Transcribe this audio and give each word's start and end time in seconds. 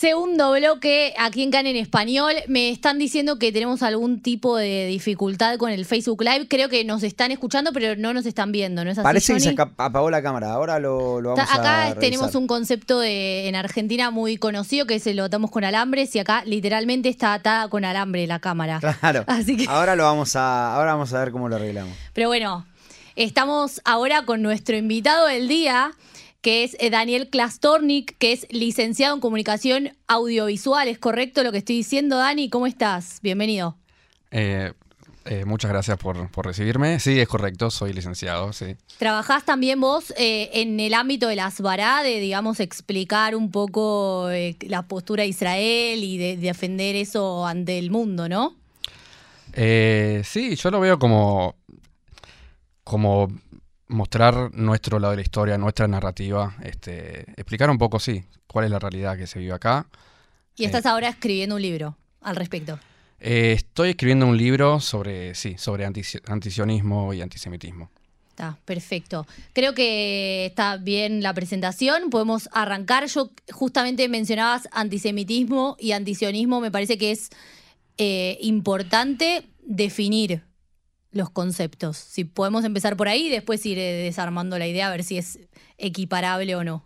Segundo 0.00 0.52
bloque, 0.52 1.12
aquí 1.18 1.42
en 1.42 1.50
CAN 1.50 1.66
en 1.66 1.76
español, 1.76 2.32
me 2.48 2.70
están 2.70 2.98
diciendo 2.98 3.38
que 3.38 3.52
tenemos 3.52 3.82
algún 3.82 4.20
tipo 4.22 4.56
de 4.56 4.86
dificultad 4.86 5.58
con 5.58 5.70
el 5.70 5.84
Facebook 5.84 6.22
Live. 6.22 6.48
Creo 6.48 6.70
que 6.70 6.86
nos 6.86 7.02
están 7.02 7.32
escuchando, 7.32 7.70
pero 7.74 7.94
no 7.96 8.14
nos 8.14 8.24
están 8.24 8.50
viendo, 8.50 8.82
¿no 8.82 8.92
es 8.92 8.96
así, 8.96 9.04
Parece 9.04 9.34
que 9.34 9.40
se 9.40 9.54
apagó 9.76 10.08
la 10.10 10.22
cámara. 10.22 10.52
Ahora 10.54 10.78
lo, 10.78 11.20
lo 11.20 11.34
vamos 11.34 11.46
Ta- 11.46 11.54
Acá 11.54 11.74
a 11.74 11.80
revisar. 11.88 12.00
tenemos 12.00 12.34
un 12.34 12.46
concepto 12.46 12.98
de, 12.98 13.46
en 13.48 13.56
Argentina 13.56 14.10
muy 14.10 14.38
conocido 14.38 14.86
que 14.86 15.00
se 15.00 15.12
lo 15.12 15.24
atamos 15.24 15.50
con 15.50 15.64
alambres 15.64 16.16
y 16.16 16.18
acá 16.18 16.44
literalmente 16.46 17.10
está 17.10 17.34
atada 17.34 17.68
con 17.68 17.84
alambre 17.84 18.26
la 18.26 18.38
cámara. 18.38 18.80
Claro. 18.80 19.24
Así 19.26 19.58
que, 19.58 19.66
Ahora 19.68 19.96
lo 19.96 20.04
vamos 20.04 20.34
a, 20.34 20.76
ahora 20.76 20.94
vamos 20.94 21.12
a 21.12 21.18
ver 21.20 21.30
cómo 21.30 21.50
lo 21.50 21.56
arreglamos. 21.56 21.94
pero 22.14 22.28
bueno, 22.28 22.64
estamos 23.16 23.82
ahora 23.84 24.24
con 24.24 24.40
nuestro 24.40 24.78
invitado 24.78 25.26
del 25.26 25.46
día, 25.46 25.92
que 26.40 26.64
es 26.64 26.76
eh, 26.80 26.90
Daniel 26.90 27.28
Klastornik, 27.28 28.16
que 28.18 28.32
es 28.32 28.46
licenciado 28.50 29.14
en 29.14 29.20
comunicación 29.20 29.96
audiovisual. 30.06 30.88
¿Es 30.88 30.98
correcto 30.98 31.42
lo 31.42 31.52
que 31.52 31.58
estoy 31.58 31.76
diciendo, 31.76 32.16
Dani? 32.16 32.48
¿Cómo 32.48 32.66
estás? 32.66 33.18
Bienvenido. 33.22 33.76
Eh, 34.30 34.72
eh, 35.26 35.44
muchas 35.44 35.70
gracias 35.70 35.98
por, 35.98 36.30
por 36.30 36.46
recibirme. 36.46 36.98
Sí, 36.98 37.20
es 37.20 37.28
correcto, 37.28 37.70
soy 37.70 37.92
licenciado, 37.92 38.52
sí. 38.52 38.76
Trabajás 38.98 39.44
también 39.44 39.80
vos 39.80 40.14
eh, 40.16 40.50
en 40.54 40.80
el 40.80 40.94
ámbito 40.94 41.28
de 41.28 41.36
las 41.36 41.60
vará, 41.60 42.02
de, 42.02 42.20
digamos, 42.20 42.58
explicar 42.60 43.36
un 43.36 43.50
poco 43.50 44.30
la 44.60 44.82
postura 44.82 45.24
de 45.24 45.28
Israel 45.28 46.02
y 46.02 46.16
de, 46.16 46.36
defender 46.38 46.96
eso 46.96 47.46
ante 47.46 47.78
el 47.78 47.90
mundo, 47.90 48.28
¿no? 48.28 48.56
Sí, 49.52 50.56
yo 50.56 50.70
lo 50.70 50.80
veo 50.80 50.98
como, 50.98 51.56
como 52.84 53.28
mostrar 53.90 54.54
nuestro 54.54 54.98
lado 54.98 55.10
de 55.12 55.16
la 55.16 55.22
historia, 55.22 55.58
nuestra 55.58 55.86
narrativa, 55.88 56.56
este, 56.62 57.20
explicar 57.36 57.68
un 57.70 57.78
poco, 57.78 57.98
sí, 57.98 58.24
cuál 58.46 58.64
es 58.64 58.70
la 58.70 58.78
realidad 58.78 59.16
que 59.18 59.26
se 59.26 59.38
vive 59.38 59.52
acá. 59.52 59.86
Y 60.56 60.64
estás 60.64 60.86
ahora 60.86 61.08
escribiendo 61.08 61.56
un 61.56 61.62
libro 61.62 61.96
al 62.22 62.36
respecto. 62.36 62.78
Eh, 63.18 63.52
estoy 63.52 63.90
escribiendo 63.90 64.26
un 64.26 64.36
libro 64.36 64.80
sobre, 64.80 65.34
sí, 65.34 65.56
sobre 65.58 65.84
anti- 65.84 66.02
antisionismo 66.26 67.12
y 67.12 67.20
antisemitismo. 67.20 67.90
Está, 68.30 68.56
perfecto. 68.64 69.26
Creo 69.52 69.74
que 69.74 70.46
está 70.46 70.78
bien 70.78 71.22
la 71.22 71.34
presentación. 71.34 72.08
Podemos 72.08 72.48
arrancar. 72.52 73.06
Yo 73.06 73.30
justamente 73.52 74.08
mencionabas 74.08 74.68
antisemitismo 74.72 75.76
y 75.78 75.92
antisionismo. 75.92 76.60
Me 76.60 76.70
parece 76.70 76.96
que 76.96 77.10
es 77.10 77.28
eh, 77.98 78.38
importante 78.40 79.46
definir 79.62 80.42
los 81.12 81.30
conceptos. 81.30 81.96
Si 81.96 82.24
podemos 82.24 82.64
empezar 82.64 82.96
por 82.96 83.08
ahí 83.08 83.26
y 83.26 83.30
después 83.30 83.64
ir 83.66 83.78
desarmando 83.78 84.58
la 84.58 84.66
idea 84.66 84.86
a 84.86 84.90
ver 84.90 85.04
si 85.04 85.18
es 85.18 85.38
equiparable 85.78 86.54
o 86.56 86.64
no. 86.64 86.84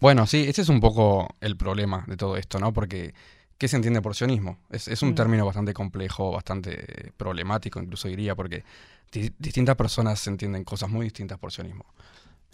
Bueno, 0.00 0.26
sí, 0.26 0.44
ese 0.48 0.62
es 0.62 0.68
un 0.68 0.80
poco 0.80 1.28
el 1.40 1.56
problema 1.56 2.04
de 2.06 2.16
todo 2.16 2.36
esto, 2.36 2.58
¿no? 2.58 2.72
Porque, 2.72 3.14
¿qué 3.58 3.66
se 3.68 3.76
entiende 3.76 4.02
por 4.02 4.14
sionismo? 4.14 4.58
Es, 4.70 4.88
es 4.88 5.02
un 5.02 5.10
Mm. 5.10 5.14
término 5.14 5.46
bastante 5.46 5.72
complejo, 5.72 6.32
bastante 6.32 7.12
problemático, 7.16 7.80
incluso 7.80 8.08
diría, 8.08 8.34
porque 8.34 8.62
di- 9.10 9.32
distintas 9.38 9.76
personas 9.76 10.26
entienden 10.26 10.64
cosas 10.64 10.90
muy 10.90 11.04
distintas 11.04 11.38
por 11.38 11.50
sionismo. 11.52 11.86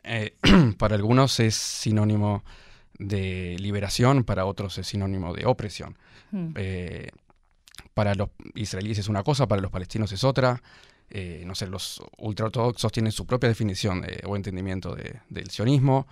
Eh, 0.05 0.37
para 0.79 0.95
algunos 0.95 1.41
es 1.41 1.55
sinónimo 1.57 2.45
de 2.99 3.57
liberación, 3.59 4.23
para 4.23 4.45
otros 4.45 4.79
es 4.79 4.87
sinónimo 4.87 5.35
de 5.35 5.45
opresión. 5.47 5.99
Mm. 6.31 6.49
Eh, 6.55 7.09
para 7.95 8.15
los 8.15 8.31
israelíes 8.55 8.99
es 8.99 9.09
una 9.09 9.23
cosa, 9.23 9.47
para 9.47 9.61
los 9.63 9.71
palestinos 9.71 10.11
es 10.13 10.25
otra. 10.25 10.63
Eh, 11.11 11.43
no 11.47 11.55
sé, 11.55 11.67
los 11.67 12.01
ultraortodoxos 12.19 12.91
tienen 12.91 13.13
su 13.13 13.27
propia 13.27 13.49
definición 13.49 14.01
de- 14.01 14.23
o 14.27 14.35
entendimiento 14.37 14.95
de- 14.95 15.21
del 15.29 15.51
sionismo. 15.51 16.07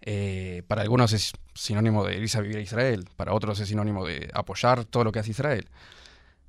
Eh, 0.00 0.62
para 0.66 0.82
algunos 0.82 1.12
es 1.12 1.32
sinónimo 1.54 2.04
de 2.04 2.16
irse 2.16 2.38
a 2.38 2.40
vivir 2.40 2.56
a 2.56 2.60
Israel, 2.60 3.04
para 3.16 3.34
otros 3.34 3.60
es 3.60 3.68
sinónimo 3.68 4.04
de 4.06 4.30
apoyar 4.34 4.84
todo 4.84 5.04
lo 5.04 5.12
que 5.12 5.18
hace 5.20 5.30
Israel. 5.30 5.68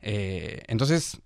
Eh, 0.02 0.63
entonces, 0.68 1.18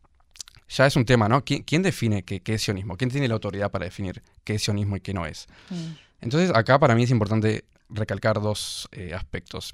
ya 0.69 0.85
es 0.85 0.95
un 0.95 1.05
tema, 1.05 1.29
¿no? 1.29 1.43
¿Quién, 1.45 1.63
quién 1.63 1.81
define 1.83 2.23
qué, 2.23 2.41
qué 2.41 2.55
es 2.55 2.61
sionismo? 2.63 2.97
¿Quién 2.97 3.09
tiene 3.09 3.27
la 3.27 3.35
autoridad 3.35 3.71
para 3.71 3.85
definir 3.85 4.21
qué 4.43 4.55
es 4.55 4.63
sionismo 4.63 4.97
y 4.97 4.99
qué 5.01 5.13
no 5.13 5.25
es? 5.25 5.47
Mm. 5.69 5.91
Entonces, 6.21 6.51
acá 6.53 6.79
para 6.79 6.95
mí 6.95 7.03
es 7.03 7.11
importante 7.11 7.65
recalcar 7.89 8.41
dos 8.41 8.89
eh, 8.91 9.13
aspectos. 9.13 9.71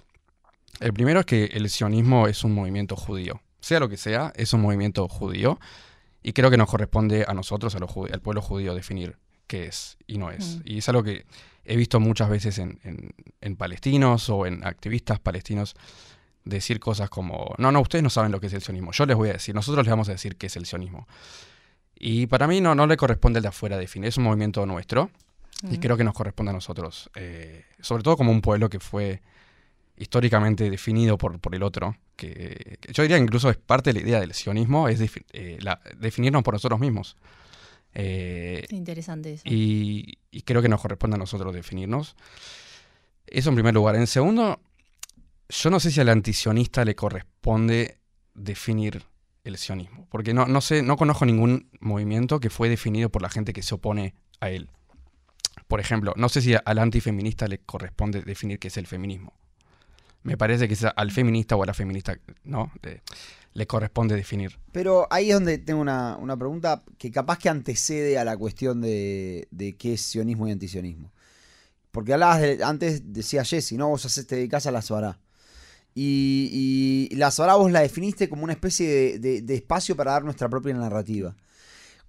El 0.79 0.93
primero 0.93 1.21
es 1.21 1.25
que 1.25 1.45
el 1.45 1.69
sionismo 1.69 2.27
es 2.27 2.43
un 2.43 2.53
movimiento 2.53 2.95
judío. 2.95 3.41
Sea 3.63 3.79
lo 3.79 3.87
que 3.87 3.95
sea, 3.97 4.33
es 4.35 4.51
un 4.53 4.61
movimiento 4.61 5.07
judío. 5.07 5.57
Y 6.21 6.33
creo 6.33 6.49
que 6.51 6.57
nos 6.57 6.69
corresponde 6.69 7.25
a 7.27 7.33
nosotros, 7.33 7.73
a 7.75 7.79
los 7.79 7.89
al 8.11 8.21
pueblo 8.21 8.41
judío, 8.41 8.75
definir 8.75 9.17
qué 9.47 9.65
es 9.67 9.97
y 10.07 10.17
no 10.17 10.31
es. 10.31 10.57
Mm. 10.57 10.61
Y 10.65 10.77
es 10.79 10.89
algo 10.89 11.01
que 11.03 11.25
he 11.65 11.75
visto 11.77 11.99
muchas 11.99 12.29
veces 12.29 12.57
en, 12.59 12.79
en- 12.83 13.13
en 13.41 13.55
palestinos 13.55 14.29
o 14.29 14.45
en 14.45 14.65
activistas 14.65 15.19
palestinos 15.19 15.75
decir 16.45 16.79
cosas 16.81 17.09
como, 17.09 17.55
no, 17.57 17.71
no, 17.71 17.79
ustedes 17.79 18.03
no 18.03 18.09
saben 18.09 18.31
lo 18.33 18.41
que 18.41 18.47
es 18.47 18.53
el 18.53 18.61
sionismo. 18.61 18.91
Yo 18.91 19.05
les 19.05 19.15
voy 19.15 19.29
a 19.29 19.33
decir, 19.33 19.55
nosotros 19.55 19.85
les 19.85 19.91
vamos 19.91 20.09
a 20.09 20.11
decir 20.11 20.35
qué 20.35 20.47
es 20.47 20.55
el 20.57 20.65
sionismo. 20.65 21.07
Y 21.95 22.27
para 22.27 22.47
mí 22.47 22.59
no, 22.59 22.75
no 22.75 22.85
le 22.85 22.97
corresponde 22.97 23.37
al 23.39 23.43
de 23.43 23.49
afuera 23.49 23.77
definir, 23.77 24.09
es 24.09 24.17
un 24.17 24.25
movimiento 24.25 24.65
nuestro. 24.65 25.09
Y 25.69 25.77
Mm. 25.77 25.79
creo 25.79 25.95
que 25.97 26.03
nos 26.03 26.13
corresponde 26.13 26.49
a 26.49 26.53
nosotros, 26.53 27.09
eh, 27.15 27.63
sobre 27.79 28.03
todo 28.03 28.17
como 28.17 28.31
un 28.31 28.41
pueblo 28.41 28.69
que 28.69 28.79
fue 28.81 29.21
históricamente 30.03 30.69
definido 30.69 31.17
por, 31.17 31.39
por 31.39 31.55
el 31.55 31.63
otro, 31.63 31.97
que, 32.15 32.77
que 32.79 32.93
yo 32.93 33.01
diría 33.03 33.17
que 33.17 33.23
incluso 33.23 33.49
es 33.49 33.57
parte 33.57 33.91
de 33.91 33.99
la 33.99 34.05
idea 34.07 34.19
del 34.19 34.33
sionismo, 34.33 34.87
es 34.87 34.99
defi- 35.01 35.25
eh, 35.33 35.57
la- 35.61 35.81
definirnos 35.97 36.43
por 36.43 36.53
nosotros 36.53 36.79
mismos. 36.79 37.17
Eh, 37.95 38.65
Interesante 38.69 39.33
eso. 39.33 39.43
y, 39.45 40.17
y 40.31 40.41
creo 40.41 40.61
que 40.61 40.69
nos 40.69 40.81
corresponde 40.81 41.15
a 41.15 41.19
nosotros 41.19 41.53
definirnos. 41.53 42.15
Eso 43.27 43.49
en 43.49 43.55
primer 43.55 43.73
lugar. 43.73 43.95
En 43.95 44.07
segundo, 44.07 44.59
yo 45.49 45.69
no 45.69 45.79
sé 45.79 45.91
si 45.91 45.99
al 46.01 46.09
antisionista 46.09 46.83
le 46.85 46.95
corresponde 46.95 47.97
definir 48.33 49.03
el 49.43 49.57
sionismo, 49.57 50.07
porque 50.09 50.33
no, 50.33 50.45
no 50.47 50.61
sé, 50.61 50.81
no 50.83 50.95
conozco 50.97 51.25
ningún 51.25 51.69
movimiento 51.81 52.39
que 52.39 52.49
fue 52.49 52.69
definido 52.69 53.09
por 53.09 53.21
la 53.21 53.29
gente 53.29 53.53
que 53.53 53.61
se 53.61 53.75
opone 53.75 54.15
a 54.39 54.49
él. 54.49 54.69
Por 55.67 55.79
ejemplo, 55.79 56.13
no 56.17 56.29
sé 56.29 56.41
si 56.41 56.55
al 56.63 56.79
antifeminista 56.79 57.47
le 57.47 57.59
corresponde 57.59 58.21
definir 58.21 58.57
qué 58.59 58.69
es 58.69 58.77
el 58.77 58.87
feminismo. 58.87 59.33
Me 60.23 60.37
parece 60.37 60.67
que 60.67 60.73
es 60.73 60.83
al 60.83 61.11
feminista 61.11 61.55
o 61.55 61.63
a 61.63 61.65
la 61.65 61.73
feminista, 61.73 62.17
¿no? 62.43 62.71
Le, 63.53 63.67
corresponde 63.67 64.15
definir. 64.15 64.57
Pero 64.71 65.07
ahí 65.11 65.29
es 65.29 65.35
donde 65.35 65.57
tengo 65.57 65.81
una, 65.81 66.17
una 66.17 66.37
pregunta 66.37 66.83
que 66.97 67.11
capaz 67.11 67.37
que 67.37 67.49
antecede 67.49 68.17
a 68.17 68.23
la 68.23 68.35
cuestión 68.37 68.81
de, 68.81 69.47
de 69.51 69.75
qué 69.75 69.93
es 69.93 70.01
sionismo 70.01 70.47
y 70.47 70.51
antisionismo. 70.51 71.11
Porque 71.91 72.13
hablabas 72.13 72.41
de- 72.41 72.63
antes, 72.63 73.13
decía 73.13 73.43
Jesse, 73.43 73.73
¿no? 73.73 73.89
Vos 73.89 74.05
haces, 74.05 74.25
te 74.25 74.49
a 74.51 74.71
la 74.71 74.81
Suará. 74.81 75.19
Y, 75.93 77.09
la 77.11 77.29
Suará 77.29 77.55
vos 77.55 77.71
la 77.71 77.81
definiste 77.81 78.27
como 78.27 78.43
una 78.43 78.53
especie 78.53 79.19
de 79.19 79.53
espacio 79.53 79.95
para 79.95 80.13
dar 80.13 80.23
nuestra 80.23 80.49
propia 80.49 80.73
narrativa. 80.73 81.35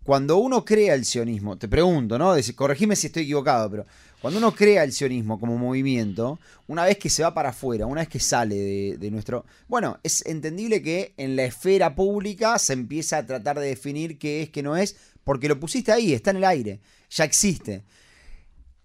Cuando 0.05 0.37
uno 0.37 0.65
crea 0.65 0.95
el 0.95 1.07
sionismo, 1.07 1.57
te 1.57 1.67
pregunto, 1.67 2.19
¿no? 2.19 2.35
Corregime 2.55 2.95
si 2.95 3.07
estoy 3.07 3.23
equivocado, 3.23 3.71
pero 3.71 3.87
cuando 4.21 4.39
uno 4.39 4.55
crea 4.55 4.85
el 4.85 4.93
sionismo 4.93 5.41
como 5.41 5.57
movimiento, 5.57 6.39
una 6.67 6.85
vez 6.85 6.99
que 6.99 7.09
se 7.09 7.23
va 7.23 7.33
para 7.33 7.51
afuera, 7.51 7.87
una 7.87 8.03
vez 8.03 8.09
que 8.09 8.21
sale 8.21 8.97
de, 8.99 9.11
nuestro... 9.11 9.47
Bueno, 9.67 9.99
es 10.03 10.25
entendible 10.27 10.83
que 10.83 11.15
en 11.17 11.37
la 11.37 11.45
esfera 11.45 11.95
pública 11.95 12.59
se 12.59 12.75
empieza 12.75 13.19
a 13.19 13.27
tratar 13.27 13.59
de 13.59 13.67
definir 13.67 14.19
qué 14.19 14.43
es, 14.43 14.51
qué 14.51 14.63
no 14.63 14.77
es, 14.77 14.97
porque 15.25 15.49
lo 15.49 15.59
pusiste 15.59 15.91
ahí, 15.91 16.13
está 16.13 16.31
en 16.31 16.37
el 16.37 16.45
aire, 16.45 16.81
ya 17.09 17.25
existe. 17.25 17.83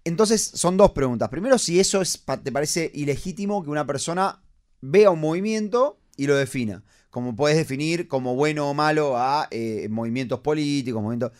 Entonces 0.04 0.42
son 0.42 0.78
dos 0.78 0.92
preguntas. 0.92 1.28
Primero, 1.28 1.58
si 1.58 1.80
eso 1.80 2.00
es, 2.00 2.22
te 2.42 2.50
parece 2.50 2.90
ilegítimo 2.94 3.62
que 3.62 3.70
una 3.70 3.86
persona 3.86 4.42
vea 4.80 5.10
un 5.10 5.20
movimiento 5.20 5.98
y 6.16 6.26
lo 6.26 6.36
defina. 6.36 6.82
Como 7.10 7.34
puedes 7.34 7.56
definir 7.56 8.08
como 8.08 8.34
bueno 8.34 8.70
o 8.70 8.74
malo 8.74 9.16
a 9.16 9.48
eh, 9.50 9.88
movimientos 9.90 10.40
políticos, 10.40 11.02
movimientos... 11.02 11.32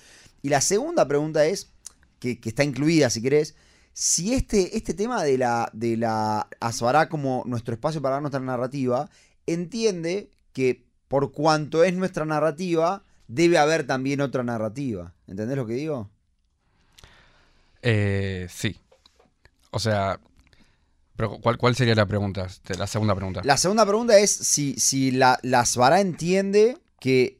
Y 0.42 0.48
la 0.48 0.60
segunda 0.60 1.06
pregunta 1.06 1.46
es, 1.46 1.70
que, 2.18 2.38
está 2.44 2.64
incluida 2.64 3.10
si 3.10 3.22
querés, 3.22 3.54
si 3.92 4.34
este, 4.34 4.76
este 4.76 4.94
tema 4.94 5.22
de 5.22 5.38
la, 5.38 5.70
de 5.72 5.96
la 5.96 6.48
como 7.08 7.42
nuestro 7.46 7.74
espacio 7.74 8.00
para 8.00 8.20
nuestra 8.20 8.40
narrativa, 8.40 9.10
entiende 9.46 10.30
que 10.52 10.84
por 11.08 11.32
cuanto 11.32 11.82
es 11.82 11.94
nuestra 11.94 12.24
narrativa, 12.24 13.02
debe 13.26 13.58
haber 13.58 13.86
también 13.86 14.20
otra 14.20 14.44
narrativa. 14.44 15.12
¿Entendés 15.26 15.56
lo 15.56 15.66
que 15.66 15.74
digo? 15.74 16.08
Eh, 17.82 18.46
sí. 18.48 18.76
O 19.70 19.78
sea, 19.78 20.20
pero 21.20 21.38
¿cuál, 21.40 21.58
¿cuál 21.58 21.74
sería 21.76 21.94
la 21.94 22.06
pregunta? 22.06 22.44
Este, 22.46 22.76
La 22.78 22.86
segunda 22.86 23.14
pregunta. 23.14 23.42
La 23.44 23.56
segunda 23.58 23.84
pregunta 23.84 24.18
es 24.18 24.30
si, 24.30 24.74
si 24.78 25.10
la, 25.10 25.38
la 25.42 25.60
Asbará 25.60 26.00
entiende 26.00 26.78
que 26.98 27.38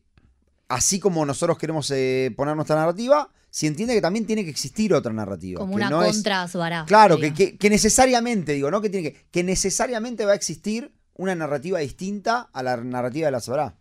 así 0.69 1.01
como 1.01 1.25
nosotros 1.25 1.57
queremos 1.59 1.91
eh, 1.91 2.33
poner 2.37 2.55
nuestra 2.57 2.77
narrativa, 2.77 3.31
si 3.51 3.67
entiende 3.67 3.95
que 3.95 4.01
también 4.03 4.27
tiene 4.27 4.45
que 4.45 4.51
existir 4.51 4.93
otra 4.93 5.13
narrativa. 5.13 5.59
Como 5.61 5.73
que 5.73 5.77
una 5.77 5.89
no 5.91 6.03
es- 6.05 6.13
contra 6.17 6.43
Asbará, 6.43 6.85
Claro, 6.87 7.19
que, 7.19 7.33
que- 7.33 7.57
que 7.57 7.71
necesariamente, 7.71 8.53
digo, 8.53 8.71
¿no? 8.71 8.81
Que 8.83 8.91
tiene 8.91 9.13
que, 9.13 9.25
que 9.31 9.43
necesariamente 9.43 10.25
va 10.27 10.33
a 10.33 10.35
existir 10.37 10.93
una 11.15 11.35
narrativa 11.35 11.79
distinta 11.79 12.49
a 12.53 12.63
la 12.63 12.77
narrativa 12.77 13.27
de 13.29 13.33
la 13.33 13.39
Asbará. 13.39 13.75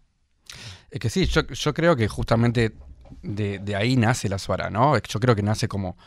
Es 0.89 0.99
que 0.99 1.09
sí, 1.09 1.25
yo, 1.25 1.41
yo 1.45 1.73
creo 1.73 1.95
que 1.95 2.07
justamente 2.07 2.73
de, 3.21 3.59
de 3.59 3.75
ahí 3.75 3.95
nace 3.97 4.29
la 4.29 4.39
Suara, 4.39 4.69
¿no? 4.69 4.95
Es 4.95 5.03
Yo 5.03 5.19
creo 5.19 5.35
que 5.35 5.43
nace 5.43 5.67
como, 5.67 5.97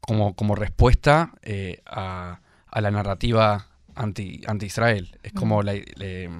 como, 0.00 0.34
como 0.36 0.54
respuesta 0.54 1.32
eh, 1.42 1.82
a, 1.86 2.40
a 2.70 2.80
la 2.80 2.90
narrativa 2.90 3.66
anti, 3.94 4.42
anti-Israel. 4.46 5.18
Es 5.22 5.32
como 5.32 5.62
la, 5.62 5.74
le- 5.74 6.30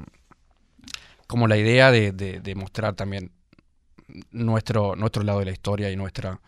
como 1.26 1.48
la 1.48 1.56
idea 1.56 1.90
de, 1.90 2.12
de- 2.12 2.40
de 2.40 2.54
mostrar 2.54 2.94
también 2.94 3.32
nuestro, 4.32 4.96
nuestro 4.96 5.22
lado 5.22 5.40
de 5.40 5.46
la 5.46 5.52
historia 5.52 5.90
y 5.90 5.96
nuestra... 5.96 6.40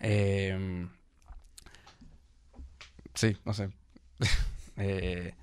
eh, 0.00 0.86
sí, 3.14 3.36
no 3.44 3.52
sé. 3.54 3.70
Eh, 4.80 5.34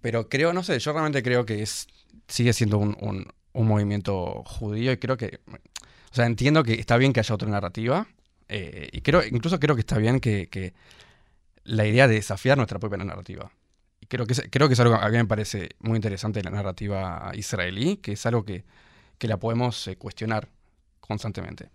pero 0.00 0.28
creo, 0.28 0.52
no 0.52 0.62
sé, 0.62 0.78
yo 0.78 0.92
realmente 0.92 1.22
creo 1.22 1.44
que 1.44 1.62
es 1.62 1.86
sigue 2.28 2.52
siendo 2.52 2.78
un, 2.78 2.96
un- 3.00 3.26
un 3.52 3.66
movimiento 3.66 4.42
judío 4.46 4.92
y 4.92 4.96
creo 4.98 5.16
que... 5.16 5.40
O 6.12 6.14
sea, 6.14 6.26
entiendo 6.26 6.62
que 6.64 6.74
está 6.74 6.96
bien 6.96 7.12
que 7.12 7.20
haya 7.20 7.34
otra 7.34 7.48
narrativa 7.48 8.06
eh, 8.48 8.88
y 8.92 9.00
creo, 9.02 9.22
incluso 9.24 9.60
creo 9.60 9.76
que 9.76 9.80
está 9.80 9.98
bien 9.98 10.20
que, 10.20 10.48
que 10.48 10.72
la 11.64 11.86
idea 11.86 12.08
de 12.08 12.14
desafiar 12.14 12.56
nuestra 12.56 12.78
propia 12.78 12.98
narrativa. 12.98 13.50
Y 14.00 14.06
creo 14.06 14.26
que, 14.26 14.32
es, 14.32 14.42
creo 14.50 14.66
que 14.68 14.74
es 14.74 14.80
algo 14.80 14.98
que 14.98 15.04
a 15.04 15.08
mí 15.08 15.16
me 15.16 15.26
parece 15.26 15.70
muy 15.80 15.96
interesante 15.96 16.40
de 16.40 16.44
la 16.44 16.50
narrativa 16.50 17.30
israelí, 17.34 17.98
que 17.98 18.12
es 18.12 18.26
algo 18.26 18.44
que, 18.44 18.64
que 19.18 19.28
la 19.28 19.36
podemos 19.38 19.86
eh, 19.88 19.96
cuestionar 19.96 20.48
constantemente. 21.00 21.68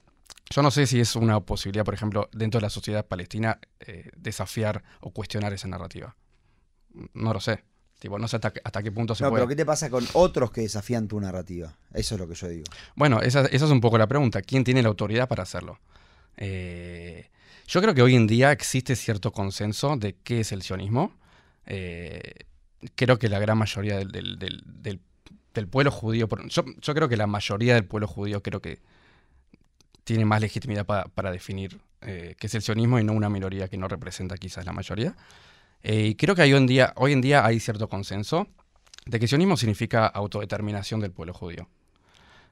Yo 0.49 0.61
no 0.61 0.71
sé 0.71 0.85
si 0.87 0.99
es 0.99 1.15
una 1.15 1.39
posibilidad, 1.39 1.85
por 1.85 1.93
ejemplo, 1.93 2.29
dentro 2.31 2.59
de 2.59 2.63
la 2.63 2.69
sociedad 2.69 3.05
palestina, 3.05 3.59
eh, 3.79 4.09
desafiar 4.15 4.83
o 5.01 5.11
cuestionar 5.11 5.53
esa 5.53 5.67
narrativa. 5.67 6.15
No 7.13 7.33
lo 7.33 7.39
sé. 7.39 7.63
Tipo, 7.99 8.19
no 8.19 8.27
sé 8.27 8.35
hasta, 8.37 8.51
qué- 8.51 8.61
hasta 8.63 8.83
qué 8.83 8.91
punto 8.91 9.15
se 9.15 9.23
No, 9.23 9.29
puede. 9.29 9.41
pero 9.41 9.47
¿qué 9.49 9.55
te 9.55 9.65
pasa 9.65 9.89
con 9.89 10.05
otros 10.13 10.51
que 10.51 10.61
desafían 10.61 11.07
tu 11.07 11.19
narrativa? 11.19 11.75
Eso 11.93 12.15
es 12.15 12.21
lo 12.21 12.27
que 12.27 12.35
yo 12.35 12.47
digo. 12.47 12.65
Bueno, 12.95 13.21
esa, 13.21 13.41
esa 13.45 13.65
es 13.65 13.71
un 13.71 13.81
poco 13.81 13.97
la 13.97 14.07
pregunta. 14.07 14.41
¿Quién 14.41 14.63
tiene 14.63 14.81
la 14.81 14.89
autoridad 14.89 15.27
para 15.27 15.43
hacerlo? 15.43 15.79
Eh, 16.37 17.29
yo 17.67 17.81
creo 17.81 17.93
que 17.93 18.01
hoy 18.01 18.15
en 18.15 18.27
día 18.27 18.51
existe 18.51 18.95
cierto 18.95 19.31
consenso 19.31 19.97
de 19.97 20.15
qué 20.23 20.41
es 20.41 20.51
el 20.51 20.61
sionismo. 20.61 21.15
Eh, 21.65 22.33
creo 22.95 23.17
que 23.17 23.29
la 23.29 23.39
gran 23.39 23.57
mayoría 23.57 23.97
del, 23.97 24.99
pueblo 25.69 25.91
judío, 25.91 26.27
yo, 26.49 26.93
creo 26.93 27.09
que 27.09 27.17
la 27.17 27.27
mayoría 27.27 27.73
del 27.73 27.85
pueblo 27.85 28.07
judío 28.07 28.43
creo 28.43 28.61
que 28.61 28.79
tiene 30.03 30.25
más 30.25 30.41
legitimidad 30.41 30.85
pa- 30.85 31.05
para 31.05 31.31
definir 31.31 31.79
eh, 32.01 32.35
qué 32.37 32.47
es 32.47 32.53
el 32.55 32.61
sionismo 32.61 32.99
y 32.99 33.03
no 33.03 33.13
una 33.13 33.29
minoría 33.29 33.67
que 33.67 33.77
no 33.77 33.87
representa 33.87 34.37
quizás 34.37 34.65
la 34.65 34.73
mayoría. 34.73 35.15
Eh, 35.81 36.07
y 36.07 36.15
creo 36.15 36.35
que 36.35 36.41
hoy, 36.43 37.11
en 37.13 37.21
día, 37.21 37.45
hay 37.45 37.59
cierto 37.59 37.89
consenso 37.89 38.47
de 39.05 39.19
que 39.19 39.27
sionismo 39.27 39.57
significa 39.57 40.07
autodeterminación 40.07 40.99
del 40.99 41.11
pueblo 41.11 41.33
judío. 41.33 41.67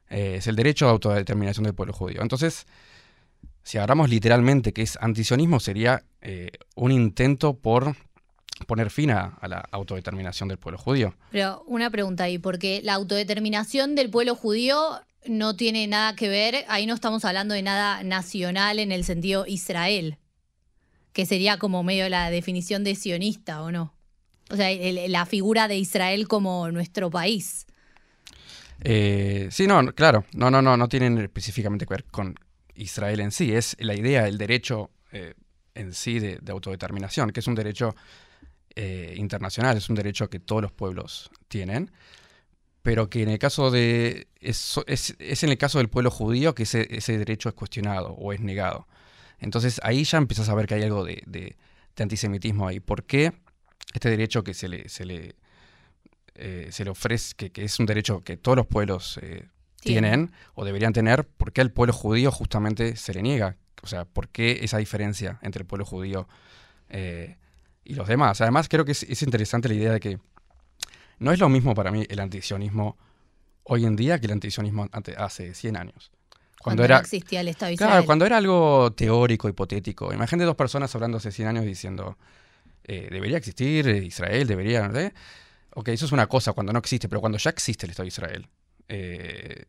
Es 0.10 0.48
el 0.48 0.56
derecho 0.56 0.88
a 0.88 0.92
autodeterminación 0.92 1.64
del 1.64 1.74
pueblo 1.74 1.94
judío. 1.94 2.22
Entonces, 2.22 2.68
si 3.64 3.78
agarramos 3.78 4.10
literalmente 4.10 4.74
que 4.74 4.82
es 4.82 4.98
antisionismo, 5.02 5.60
sería 5.60 6.04
eh, 6.22 6.52
un 6.76 6.92
intento 6.92 7.54
por 7.56 7.96
poner 8.68 8.90
fin 8.92 9.12
a, 9.12 9.38
a 9.42 9.48
la 9.48 9.66
autodeterminación 9.72 10.48
del 10.50 10.58
pueblo 10.58 10.78
judío. 10.78 11.16
Pero 11.32 11.64
una 11.68 11.90
pregunta 11.90 12.26
ahí, 12.26 12.38
porque 12.38 12.82
la 12.84 12.94
autodeterminación 12.94 13.96
del 13.96 14.10
pueblo 14.10 14.36
judío 14.36 15.02
no 15.26 15.56
tiene 15.56 15.88
nada 15.88 16.16
que 16.16 16.28
ver, 16.30 16.66
ahí 16.68 16.86
no 16.86 16.94
estamos 16.94 17.26
hablando 17.26 17.54
de 17.56 17.62
nada 17.62 18.04
nacional 18.04 18.80
en 18.80 18.92
el 18.92 19.04
sentido 19.06 19.46
Israel, 19.48 20.18
que 21.14 21.26
sería 21.26 21.58
como 21.58 21.84
medio 21.84 22.08
la 22.10 22.30
definición 22.30 22.84
de 22.84 22.96
sionista, 22.96 23.62
¿o 23.64 23.72
no? 23.72 23.94
O 24.52 24.56
sea, 24.56 24.70
el- 24.72 25.12
la 25.12 25.26
figura 25.26 25.68
de 25.68 25.78
Israel 25.78 26.28
como 26.28 26.70
nuestro 26.72 27.10
país. 27.10 27.66
Eh, 28.84 29.48
sí, 29.52 29.68
no, 29.68 29.94
claro, 29.94 30.26
no, 30.34 30.52
no, 30.52 30.62
no, 30.62 30.76
no 30.76 30.90
tienen 30.90 31.18
específicamente 31.20 31.86
que 31.86 31.94
ver 31.94 32.04
con 32.06 32.36
Israel 32.76 33.20
en 33.20 33.32
sí, 33.32 33.54
es 33.54 33.76
la 33.80 33.96
idea, 33.96 34.28
el 34.28 34.38
derecho 34.38 34.92
eh, 35.12 35.34
en 35.76 35.94
sí 35.94 36.20
de, 36.20 36.38
de 36.42 36.52
autodeterminación, 36.52 37.32
que 37.32 37.40
es 37.40 37.48
un 37.48 37.56
derecho 37.56 37.96
eh, 38.76 39.14
internacional, 39.18 39.78
es 39.78 39.90
un 39.90 39.96
derecho 39.96 40.30
que 40.30 40.40
todos 40.40 40.62
los 40.62 40.72
pueblos 40.72 41.30
tienen, 41.48 41.92
pero 42.82 43.10
que 43.10 43.24
en 43.24 43.30
el 43.30 43.40
caso 43.40 43.72
de, 43.72 44.28
es, 44.42 44.78
en 45.44 45.50
el 45.50 45.58
caso 45.58 45.78
del 45.78 45.90
pueblo 45.90 46.12
judío 46.12 46.54
que 46.54 46.64
ese, 46.64 46.88
ese 46.96 47.18
derecho 47.18 47.50
es 47.50 47.56
cuestionado 47.56 48.10
o 48.12 48.34
es 48.34 48.42
negado. 48.42 48.88
Entonces 49.40 49.80
ahí 49.84 50.04
ya 50.04 50.18
empiezas 50.18 50.50
a 50.50 50.56
ver 50.56 50.68
que 50.68 50.76
hay 50.76 50.84
algo 50.84 51.04
de, 51.06 51.24
de- 51.26 51.56
antisemitismo 51.98 52.68
ahí. 52.68 52.80
¿Por 52.80 53.04
qué 53.06 53.34
este 53.94 54.10
derecho 54.10 54.44
que 54.44 54.54
se 54.54 54.68
le, 54.68 54.90
se 54.90 55.06
le, 55.06 55.36
eh, 56.36 56.70
se 56.72 56.84
le 56.84 56.90
ofrece, 56.90 57.36
que, 57.38 57.52
que 57.52 57.64
es 57.64 57.80
un 57.80 57.86
derecho 57.86 58.24
que 58.24 58.36
todos 58.38 58.58
los 58.58 58.66
pueblos 58.68 59.20
Tienen. 59.86 60.32
o 60.56 60.66
deberían 60.66 60.94
tener, 60.94 61.26
¿por 61.28 61.52
qué 61.54 61.62
al 61.62 61.72
pueblo 61.72 61.94
judío 61.94 62.32
justamente 62.32 62.96
se 62.96 63.14
le 63.14 63.22
niega? 63.22 63.58
O 63.82 63.88
sea, 63.88 64.06
¿por 64.06 64.30
qué 64.30 64.60
esa 64.64 64.78
diferencia 64.78 65.40
entre 65.42 65.62
el 65.62 65.68
pueblo 65.68 65.86
judío 65.86 66.28
eh, 66.90 67.38
y 67.84 67.96
los 67.96 68.08
demás? 68.08 68.40
Además, 68.42 68.70
creo 68.70 68.86
que 68.86 68.94
es, 68.94 69.04
es 69.04 69.22
interesante 69.24 69.68
la 69.68 69.74
idea 69.76 69.92
de 69.92 70.00
que 70.00 70.20
no 71.20 71.32
es 71.32 71.40
lo 71.40 71.50
mismo 71.50 71.74
para 71.76 71.92
mí 71.92 72.06
el 72.10 72.20
antisionismo 72.20 72.98
hoy 73.64 73.86
en 73.86 73.96
día 73.96 74.20
que 74.20 74.26
el 74.28 74.32
antisionismo 74.34 74.88
ante- 74.92 75.16
hace 75.18 75.54
100 75.54 75.78
años. 75.78 76.12
Cuando, 76.60 76.84
era, 76.86 77.00
existía 77.00 77.42
el 77.42 77.50
Estado 77.50 77.72
Israel. 77.74 78.06
Cuando 78.06 78.26
era 78.26 78.38
algo 78.38 78.94
teórico, 78.94 79.50
hipotético. 79.50 80.14
Imagínate 80.14 80.46
dos 80.46 80.56
personas 80.56 80.94
hablando 80.96 81.18
hace 81.18 81.32
100 81.32 81.48
años 81.50 81.66
diciendo, 81.66 82.18
eh, 82.86 83.10
debería 83.12 83.38
existir 83.38 83.88
eh, 83.90 83.98
Israel, 83.98 84.48
debería, 84.48 84.90
sé. 84.92 85.14
Ok, 85.76 85.90
eso 85.90 86.06
es 86.06 86.12
una 86.14 86.28
cosa 86.28 86.54
cuando 86.54 86.72
no 86.72 86.80
existe, 86.80 87.10
pero 87.10 87.20
cuando 87.20 87.38
ya 87.38 87.50
existe 87.50 87.86
el 87.86 87.90
Estado 87.90 88.06
de 88.06 88.08
Israel, 88.10 88.48
eh, 88.94 89.66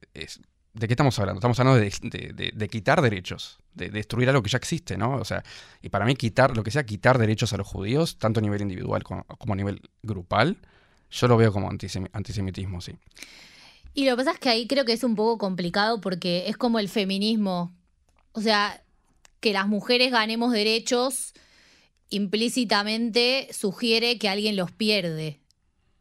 ¿de 0.75 0.87
qué 0.87 0.93
estamos 0.93 1.19
hablando? 1.19 1.39
Estamos 1.39 1.59
hablando 1.61 1.81
de, 1.81 2.69
quitar 2.69 3.01
derechos, 3.01 3.59
de, 3.75 3.89
destruir 3.89 4.29
algo 4.29 4.43
que 4.43 4.51
ya 4.51 4.59
existe, 4.59 4.99
¿no? 4.99 5.15
O 5.17 5.25
sea, 5.25 5.43
y 5.81 5.89
para 5.89 6.05
mí 6.05 6.15
quitar, 6.15 6.57
lo 6.57 6.63
que 6.63 6.71
sea 6.71 6.85
quitar 6.85 7.19
derechos 7.19 7.53
a 7.53 7.57
los 7.57 7.67
judíos, 7.67 8.19
tanto 8.19 8.41
a 8.41 8.43
nivel 8.43 8.61
individual 8.61 9.03
como, 9.03 9.25
a 9.29 9.57
nivel 9.57 9.81
grupal, 10.03 10.59
yo 11.11 11.29
lo 11.29 11.37
veo 11.37 11.53
como 11.53 11.71
antisemi- 11.71 12.11
antisemitismo, 12.13 12.81
sí. 12.81 12.93
Y 13.95 14.05
lo 14.05 14.13
que 14.13 14.17
pasa 14.25 14.33
es 14.33 14.41
que 14.41 14.49
ahí 14.49 14.67
creo 14.67 14.85
que 14.85 14.93
es 14.93 15.05
un 15.05 15.15
poco 15.15 15.39
complicado 15.39 16.01
porque 16.01 16.49
es 16.49 16.57
como 16.57 16.81
el 16.81 16.89
feminismo. 16.89 17.73
O 18.33 18.41
sea, 18.41 18.83
que 19.39 19.53
las 19.53 19.69
mujeres 19.69 20.11
ganemos 20.11 20.53
derechos 20.53 21.33
implícitamente 22.11 23.49
sugiere 23.53 24.19
que 24.19 24.29
alguien 24.29 24.57
los 24.57 24.73
pierde. 24.73 25.41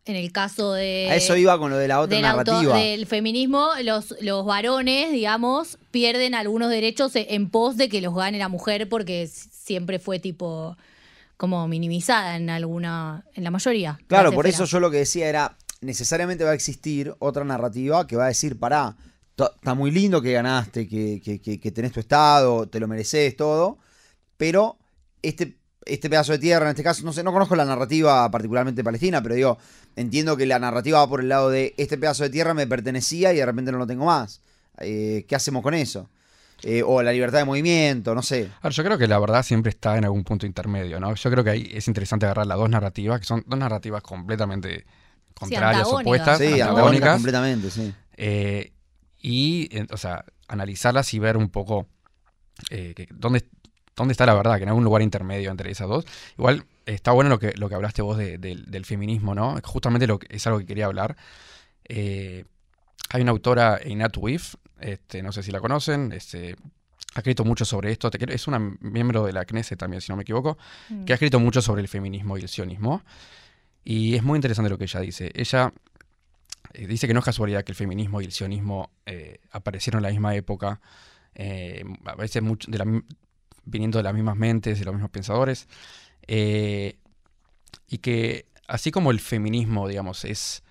En 0.06 0.16
el 0.18 0.32
caso 0.34 0.74
de... 0.74 1.08
A 1.10 1.16
eso 1.16 1.36
iba 1.38 1.58
con 1.58 1.72
lo 1.72 1.78
de 1.78 1.88
la 1.88 2.02
otra 2.02 2.18
del, 2.18 2.26
auto- 2.26 2.52
narrativa. 2.52 2.78
del 2.78 3.06
feminismo, 3.08 3.70
los, 3.84 4.14
los 4.20 4.46
varones, 4.46 5.12
digamos, 5.14 5.78
pierden 5.92 6.36
algunos 6.36 6.70
derechos 6.70 7.16
e- 7.16 7.28
en 7.36 7.50
pos 7.50 7.78
de 7.78 7.88
que 7.88 8.02
los 8.02 8.14
gane 8.14 8.38
la 8.38 8.50
mujer 8.50 8.90
porque 8.90 9.28
siempre 9.28 10.00
fue 10.00 10.20
tipo 10.20 10.76
como 11.38 11.68
minimizada 11.70 12.36
en 12.36 12.50
alguna, 12.50 13.24
en 13.34 13.44
la 13.46 13.52
mayoría. 13.52 13.98
Claro, 14.08 14.32
por 14.34 14.46
eso 14.46 14.66
yo 14.66 14.80
lo 14.82 14.92
que 14.92 14.98
decía 14.98 15.30
era, 15.30 15.58
necesariamente 15.80 16.44
va 16.44 16.52
a 16.52 16.56
existir 16.56 17.14
otra 17.20 17.46
narrativa 17.46 18.06
que 18.06 18.16
va 18.18 18.26
a 18.26 18.28
decir, 18.30 18.60
pará, 18.60 18.96
está 19.38 19.74
muy 19.74 19.90
lindo 19.92 20.22
que 20.22 20.34
ganaste, 20.34 20.88
que, 20.88 21.22
que- 21.24 21.40
que- 21.40 21.60
que 21.62 21.72
tenés 21.72 21.94
tu 21.94 22.02
estado, 22.02 22.68
te 22.68 22.80
lo 22.82 22.88
mereces, 22.90 23.36
todo, 23.38 23.78
pero 24.38 24.78
este, 25.22 25.56
este 25.86 26.10
pedazo 26.10 26.32
de 26.34 26.40
tierra, 26.40 26.66
en 26.66 26.70
este 26.72 26.84
caso, 26.84 27.04
no 27.04 27.14
sé, 27.14 27.24
no 27.24 27.32
conozco 27.34 27.56
la 27.56 27.66
narrativa 27.66 28.30
particularmente 28.32 28.84
palestina, 28.84 29.22
pero 29.22 29.36
digo, 29.36 29.58
entiendo 29.96 30.38
que 30.38 30.46
la 30.46 30.60
narrativa 30.60 31.00
va 31.00 31.08
por 31.10 31.22
el 31.22 31.30
lado 31.30 31.50
de, 31.50 31.74
este 31.78 31.98
pedazo 31.98 32.24
de 32.24 32.30
tierra 32.30 32.54
me 32.54 32.68
pertenecía 32.68 33.34
y 33.34 33.38
de 33.38 33.46
repente 33.46 33.72
no 33.72 33.78
lo 33.78 33.88
tengo 33.88 34.06
más. 34.06 34.42
Eh, 34.80 35.26
¿Qué 35.28 35.36
hacemos 35.36 35.62
con 35.64 35.74
eso? 35.74 36.10
Eh, 36.64 36.82
o 36.86 37.02
la 37.04 37.12
libertad 37.12 37.40
de 37.40 37.46
movimiento, 37.46 38.16
no 38.16 38.22
sé. 38.22 38.50
A 38.62 38.68
ver, 38.68 38.74
yo 38.74 38.84
creo 38.86 38.98
que 38.98 39.08
la 39.08 39.20
verdad 39.20 39.44
siempre 39.44 39.70
está 39.72 39.98
en 39.98 40.06
algún 40.06 40.24
punto 40.24 40.46
intermedio, 40.46 41.00
¿no? 41.00 41.14
Yo 41.14 41.30
creo 41.30 41.44
que 41.44 41.50
ahí 41.50 41.70
es 41.74 41.88
interesante 41.90 42.26
agarrar 42.26 42.48
las 42.48 42.58
dos 42.58 42.70
narrativas, 42.70 43.20
que 43.20 43.26
son 43.26 43.44
dos 43.46 43.60
narrativas 43.60 44.02
completamente 44.02 44.86
contrarias, 45.34 45.86
opuestas, 45.88 46.38
Sí, 46.38 46.46
antagónica 46.46 46.70
antagónicas, 46.70 47.14
completamente, 47.16 47.70
sí. 47.72 47.94
eh, 48.16 48.72
y, 49.20 49.70
o 49.92 49.98
sea, 49.98 50.24
analizarlas 50.48 51.14
y 51.14 51.20
ver 51.20 51.36
un 51.36 51.50
poco 51.50 51.88
eh, 52.70 52.94
que- 52.96 53.08
dónde, 53.12 53.44
dónde 53.96 54.12
está 54.14 54.26
la 54.26 54.34
verdad, 54.34 54.58
que 54.58 54.64
en 54.64 54.70
algún 54.70 54.84
lugar 54.84 55.02
intermedio 55.02 55.52
entre 55.52 55.70
esas 55.72 55.88
dos. 55.88 56.06
Igual 56.38 56.66
está 56.86 57.12
bueno 57.12 57.30
lo 57.30 57.40
que, 57.40 57.54
lo 57.56 57.70
que 57.70 57.76
hablaste 57.76 58.02
vos 58.02 58.18
de- 58.18 58.38
del- 58.38 58.66
del 58.70 58.86
feminismo, 58.86 59.36
¿no? 59.36 59.58
Justamente 59.64 60.08
lo 60.08 60.20
que, 60.20 60.28
es 60.36 60.46
algo 60.48 60.60
que 60.60 60.66
quería 60.66 60.86
hablar. 60.88 61.16
Eh, 61.86 62.46
hay 63.10 63.22
una 63.22 63.32
autora, 63.32 63.80
Einat 63.84 64.16
Wif, 64.18 64.56
este, 64.80 65.22
no 65.22 65.32
sé 65.32 65.44
si 65.44 65.52
la 65.52 65.60
conocen, 65.60 66.12
este, 66.12 66.56
ha 67.16 67.20
escrito 67.20 67.46
mucho 67.46 67.64
sobre 67.66 67.92
esto, 67.92 68.10
es 68.12 68.48
una 68.48 68.60
miembro 68.82 69.24
de 69.26 69.34
la 69.34 69.46
Knesset 69.46 69.78
también, 69.78 70.02
si 70.02 70.12
no 70.12 70.16
me 70.16 70.24
equivoco, 70.24 70.58
Mm. 70.90 71.06
que 71.06 71.14
ha 71.14 71.16
escrito 71.16 71.40
mucho 71.40 71.62
sobre 71.62 71.82
el 71.82 71.88
feminismo 71.88 72.38
y 72.38 72.42
el 72.42 72.50
sionismo. 72.50 73.04
Y 73.84 74.16
es 74.16 74.24
muy 74.24 74.38
interesante 74.38 74.70
lo 74.70 74.78
que 74.78 74.86
ella 74.86 75.00
dice. 75.02 75.32
Ella 75.36 75.72
eh, 76.74 76.88
dice 76.88 77.06
que 77.08 77.14
no 77.14 77.20
es 77.20 77.26
casualidad 77.26 77.64
que 77.64 77.72
el 77.72 77.76
feminismo 77.76 78.22
y 78.22 78.26
el 78.26 78.32
sionismo 78.32 78.90
eh, 79.06 79.40
aparecieron 79.52 80.00
en 80.00 80.04
la 80.04 80.10
misma 80.10 80.36
época, 80.36 80.80
eh, 81.36 81.84
a 82.06 82.16
veces 82.16 82.42
mucho 82.42 82.72
de 82.72 82.78
la 82.80 82.86
viniendo 83.66 83.98
de 84.00 84.04
las 84.04 84.14
mismas 84.14 84.36
mentes, 84.36 84.80
de 84.80 84.86
los 84.86 84.94
mismos 84.94 85.12
pensadores, 85.12 85.68
eh, 86.28 86.98
y 87.88 87.98
que 88.00 88.46
así 88.68 88.92
como 88.92 89.12
el 89.12 89.20
feminismo, 89.20 89.88
digamos, 89.88 90.26
es 90.26 90.64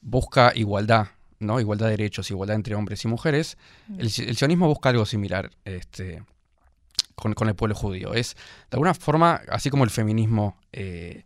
busca 0.00 0.52
igualdad 0.54 1.08
¿no? 1.38 1.60
igualdad 1.60 1.86
de 1.86 1.92
derechos, 1.92 2.30
igualdad 2.30 2.56
entre 2.56 2.74
hombres 2.74 3.04
y 3.04 3.08
mujeres, 3.08 3.56
el, 3.98 4.06
el 4.06 4.36
sionismo 4.36 4.66
busca 4.66 4.88
algo 4.88 5.06
similar 5.06 5.50
este, 5.64 6.22
con, 7.14 7.34
con 7.34 7.48
el 7.48 7.54
pueblo 7.54 7.74
judío. 7.74 8.14
Es, 8.14 8.34
de 8.70 8.76
alguna 8.76 8.94
forma, 8.94 9.42
así 9.48 9.70
como 9.70 9.84
el 9.84 9.90
feminismo 9.90 10.56
eh, 10.72 11.24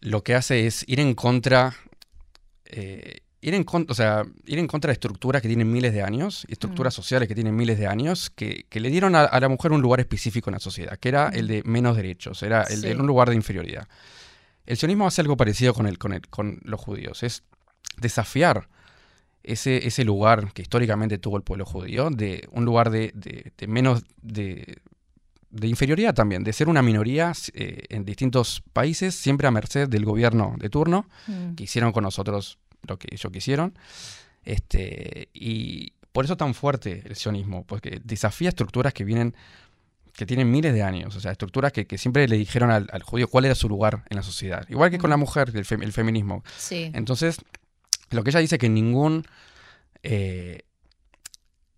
lo 0.00 0.22
que 0.22 0.34
hace 0.34 0.66
es 0.66 0.84
ir 0.88 1.00
en 1.00 1.14
contra, 1.14 1.74
eh, 2.66 3.20
ir, 3.42 3.52
en 3.54 3.64
con- 3.64 3.86
o 3.90 3.94
sea, 3.94 4.24
ir 4.46 4.58
en 4.58 4.66
contra 4.66 4.88
de 4.88 4.94
estructuras 4.94 5.42
que 5.42 5.48
tienen 5.48 5.70
miles 5.70 5.92
de 5.92 6.02
años, 6.02 6.46
estructuras 6.48 6.94
sociales 6.94 7.28
que 7.28 7.34
tienen 7.34 7.54
miles 7.54 7.78
de 7.78 7.86
años, 7.86 8.30
que, 8.30 8.64
que 8.70 8.80
le 8.80 8.88
dieron 8.88 9.14
a, 9.14 9.24
a 9.24 9.40
la 9.40 9.48
mujer 9.50 9.72
un 9.72 9.82
lugar 9.82 10.00
específico 10.00 10.48
en 10.48 10.54
la 10.54 10.60
sociedad, 10.60 10.96
que 10.98 11.08
era 11.10 11.28
el 11.28 11.46
de 11.48 11.62
menos 11.64 11.96
derechos, 11.96 12.42
era 12.42 12.62
el 12.62 12.80
de 12.80 12.94
un 12.96 13.06
lugar 13.06 13.28
de 13.28 13.34
inferioridad. 13.34 13.86
El 14.64 14.76
sionismo 14.78 15.06
hace 15.06 15.20
algo 15.20 15.36
parecido 15.36 15.74
con, 15.74 15.86
el, 15.86 15.98
con, 15.98 16.12
el, 16.14 16.26
con 16.28 16.60
los 16.62 16.80
judíos, 16.80 17.22
es 17.24 17.42
desafiar 17.98 18.68
ese, 19.42 19.86
ese 19.86 20.04
lugar 20.04 20.52
que 20.52 20.62
históricamente 20.62 21.18
tuvo 21.18 21.36
el 21.36 21.42
pueblo 21.42 21.64
judío, 21.66 22.10
de 22.10 22.48
un 22.52 22.64
lugar 22.64 22.90
de, 22.90 23.10
de- 23.14 23.52
de 23.58 23.66
menos, 23.66 24.04
de, 24.22 24.78
de 25.50 25.66
inferioridad 25.66 26.14
también, 26.14 26.44
de 26.44 26.52
ser 26.52 26.68
una 26.68 26.80
minoría 26.80 27.32
eh, 27.54 27.82
en 27.88 28.04
distintos 28.04 28.62
países, 28.72 29.14
siempre 29.16 29.48
a 29.48 29.50
merced 29.50 29.88
del 29.88 30.04
gobierno 30.04 30.54
de 30.58 30.70
turno, 30.70 31.08
Mm. 31.26 31.54
que 31.56 31.64
hicieron 31.64 31.90
con 31.92 32.04
nosotros 32.04 32.58
lo 32.86 32.98
que 32.98 33.08
ellos 33.10 33.32
quisieron. 33.32 33.76
Este, 34.44 35.28
y 35.32 35.92
por 36.12 36.24
eso 36.24 36.36
tan 36.36 36.54
fuerte 36.54 37.02
el 37.06 37.16
sionismo, 37.16 37.64
porque 37.64 38.00
desafía 38.04 38.48
estructuras 38.48 38.92
que 38.92 39.04
vienen, 39.04 39.34
que 40.14 40.26
tienen 40.26 40.50
miles 40.50 40.74
de 40.74 40.82
años, 40.82 41.16
o 41.16 41.20
sea, 41.20 41.32
estructuras 41.32 41.72
que, 41.72 41.86
que 41.86 41.96
siempre 41.98 42.26
le 42.28 42.36
dijeron 42.36 42.70
al, 42.70 42.88
al 42.92 43.02
judío 43.02 43.28
cuál 43.28 43.44
era 43.44 43.54
su 43.54 43.68
lugar 43.68 44.04
en 44.10 44.16
la 44.16 44.22
sociedad. 44.22 44.66
Igual 44.68 44.90
que 44.90 44.98
con 44.98 45.10
la 45.10 45.16
mujer, 45.16 45.50
el, 45.54 45.64
fem- 45.64 45.82
el 45.82 45.92
feminismo. 45.92 46.42
Sí. 46.58 46.90
Entonces, 46.94 47.38
lo 48.10 48.22
que 48.22 48.30
ella 48.30 48.40
dice 48.40 48.58
que 48.58 48.68
ningún. 48.68 49.24
eh, 50.02 50.62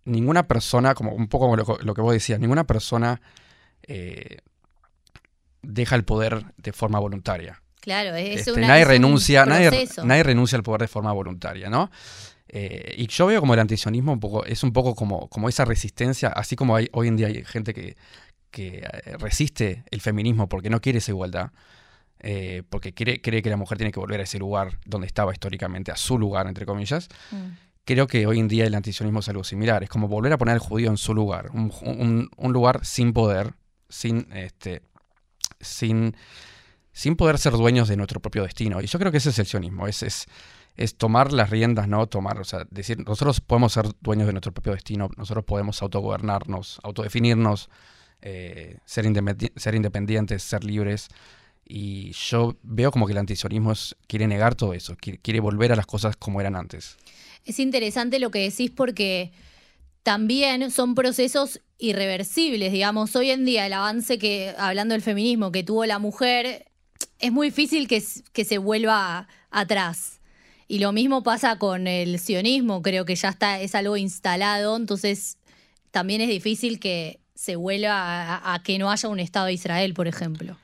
ninguna 0.07 0.47
persona, 0.47 0.93
como 0.93 1.13
un 1.13 1.27
poco 1.27 1.45
como 1.45 1.55
lo, 1.57 1.79
lo 1.81 1.93
que 1.95 2.01
vos 2.01 2.13
decías, 2.13 2.39
ninguna 2.39 2.65
persona 2.65 3.21
eh, 3.87 4.37
deja 5.63 5.95
el 5.95 6.03
poder 6.03 6.45
de 6.57 6.73
forma 6.73 6.99
voluntaria. 6.99 7.63
Claro, 7.85 8.13
es, 8.15 8.39
Este, 8.39 8.51
una- 8.51 8.67
nadie 8.67 8.81
es 8.81 8.87
un 8.87 8.91
renuncia, 8.91 9.45
nadie, 9.45 9.69
proceso. 9.69 10.03
nadie 10.05 10.23
renuncia 10.23 10.57
al 10.57 10.63
poder 10.63 10.81
de 10.81 10.87
forma 10.89 11.13
voluntaria, 11.13 11.69
¿no? 11.69 11.89
Eh, 12.49 12.95
y 12.97 13.07
yo 13.07 13.25
veo 13.27 13.39
como 13.39 13.53
el 13.53 13.59
antisionismo 13.61 14.11
un 14.11 14.19
poco, 14.19 14.43
es 14.45 14.63
un 14.63 14.73
poco 14.73 14.95
como, 14.95 15.29
como 15.29 15.47
esa 15.49 15.63
resistencia, 15.65 16.29
así 16.29 16.55
como 16.57 16.75
hay, 16.75 16.89
hoy 16.93 17.07
en 17.07 17.15
día 17.15 17.27
hay 17.27 17.43
gente 17.45 17.73
que, 17.73 17.95
que 18.51 18.79
eh, 18.79 19.17
resiste 19.17 19.83
el 19.91 20.01
feminismo 20.01 20.49
porque 20.49 20.69
no 20.69 20.81
quiere 20.81 20.97
esa 20.99 21.11
igualdad, 21.11 21.51
eh, 22.19 22.63
porque 22.69 22.93
quiere, 22.93 23.21
cree 23.21 23.41
que 23.41 23.49
la 23.49 23.57
mujer 23.57 23.77
tiene 23.77 23.91
que 23.91 23.99
volver 23.99 24.19
a 24.19 24.23
ese 24.23 24.39
lugar 24.39 24.79
donde 24.85 25.05
estaba 25.07 25.31
históricamente, 25.31 25.91
a 25.91 25.95
su 25.95 26.17
lugar, 26.17 26.47
entre 26.47 26.65
comillas. 26.65 27.07
Mm. 27.31 27.35
Creo 27.83 28.07
que 28.07 28.25
hoy 28.25 28.39
en 28.39 28.47
día 28.47 28.65
el 28.65 28.73
antisionismo 28.73 29.19
es 29.19 29.29
algo 29.29 29.43
similar, 29.43 29.83
es 29.83 29.89
como 29.89 30.07
volver 30.07 30.33
a 30.33 30.37
poner 30.39 30.53
al 30.53 30.59
judío 30.59 30.89
en 30.89 30.97
su 30.97 31.13
lugar, 31.13 31.51
un, 31.53 31.71
un- 31.83 32.29
un 32.35 32.53
lugar 32.53 32.83
sin 32.83 33.13
poder, 33.13 33.53
sin, 33.89 34.27
este, 34.33 34.81
sin, 35.59 36.15
sin 36.95 37.17
poder 37.17 37.37
ser 37.37 37.51
dueños 37.51 37.89
de 37.89 37.97
nuestro 37.97 38.21
propio 38.21 38.43
destino. 38.43 38.81
Y 38.81 38.87
yo 38.87 38.97
creo 38.97 39.11
que 39.11 39.17
ese 39.17 39.29
es 39.29 39.37
el 39.37 39.45
sionismo, 39.45 39.85
es, 39.85 40.01
es, 40.77 40.95
tomar 40.95 41.33
las 41.33 41.49
riendas, 41.49 41.89
¿no? 41.89 42.07
Tomar, 42.07 42.39
o 42.39 42.45
sea, 42.45 42.65
decir, 42.71 42.97
nosotros 43.05 43.41
podemos 43.41 43.73
ser 43.73 43.87
dueños 43.99 44.27
de 44.27 44.33
nuestro 44.33 44.53
propio 44.53 44.71
destino, 44.71 45.09
nosotros 45.17 45.43
podemos 45.43 45.81
autogobernarnos, 45.81 46.79
autodefinirnos, 46.83 47.69
eh, 48.21 48.77
ser, 48.85 49.05
ser 49.57 49.75
independientes, 49.75 50.41
ser 50.41 50.63
libres. 50.63 51.09
Y 51.65 52.13
yo 52.13 52.55
veo 52.63 52.91
como 52.91 53.07
que 53.07 53.11
el 53.11 53.17
antisionismo 53.17 53.73
quiere 54.07 54.25
negar 54.27 54.55
todo 54.55 54.73
eso, 54.73 54.95
quiere, 54.95 55.19
quiere 55.19 55.41
volver 55.41 55.73
a 55.73 55.75
las 55.75 55.85
cosas 55.85 56.15
como 56.15 56.39
eran 56.39 56.55
antes. 56.55 56.95
Es 57.43 57.59
interesante 57.59 58.19
lo 58.19 58.31
que 58.31 58.39
decís 58.39 58.71
porque 58.71 59.33
también 60.03 60.71
son 60.71 60.95
procesos 60.95 61.59
irreversibles, 61.77 62.71
digamos. 62.71 63.17
Hoy 63.17 63.31
en 63.31 63.43
día 63.43 63.65
el 63.65 63.73
avance 63.73 64.17
que, 64.17 64.53
hablando 64.57 64.93
del 64.93 65.01
feminismo, 65.01 65.51
que 65.51 65.63
tuvo 65.63 65.85
la 65.85 65.99
mujer, 65.99 66.67
es 67.25 67.31
muy 67.31 67.47
difícil 67.47 67.87
que, 67.87 68.01
se 68.01 68.57
vuelva 68.57 69.27
atrás. 69.49 70.19
Y 70.67 70.79
lo 70.79 70.91
mismo 70.91 71.23
pasa 71.23 71.57
con 71.57 71.87
el 71.87 72.19
sionismo, 72.19 72.81
creo 72.81 73.05
que 73.05 73.15
ya 73.15 73.29
está, 73.29 73.59
es 73.59 73.75
algo 73.75 73.97
instalado, 73.97 74.75
entonces 74.77 75.37
también 75.91 76.21
es 76.21 76.29
difícil 76.29 76.79
que 76.79 77.19
se 77.33 77.55
vuelva 77.55 78.35
a, 78.35 78.53
a 78.53 78.63
que 78.63 78.77
no 78.77 78.91
haya 78.91 79.09
un 79.09 79.19
Estado 79.19 79.47
de 79.47 79.53
Israel, 79.53 79.93
por 79.93 80.07
ejemplo. 80.07 80.57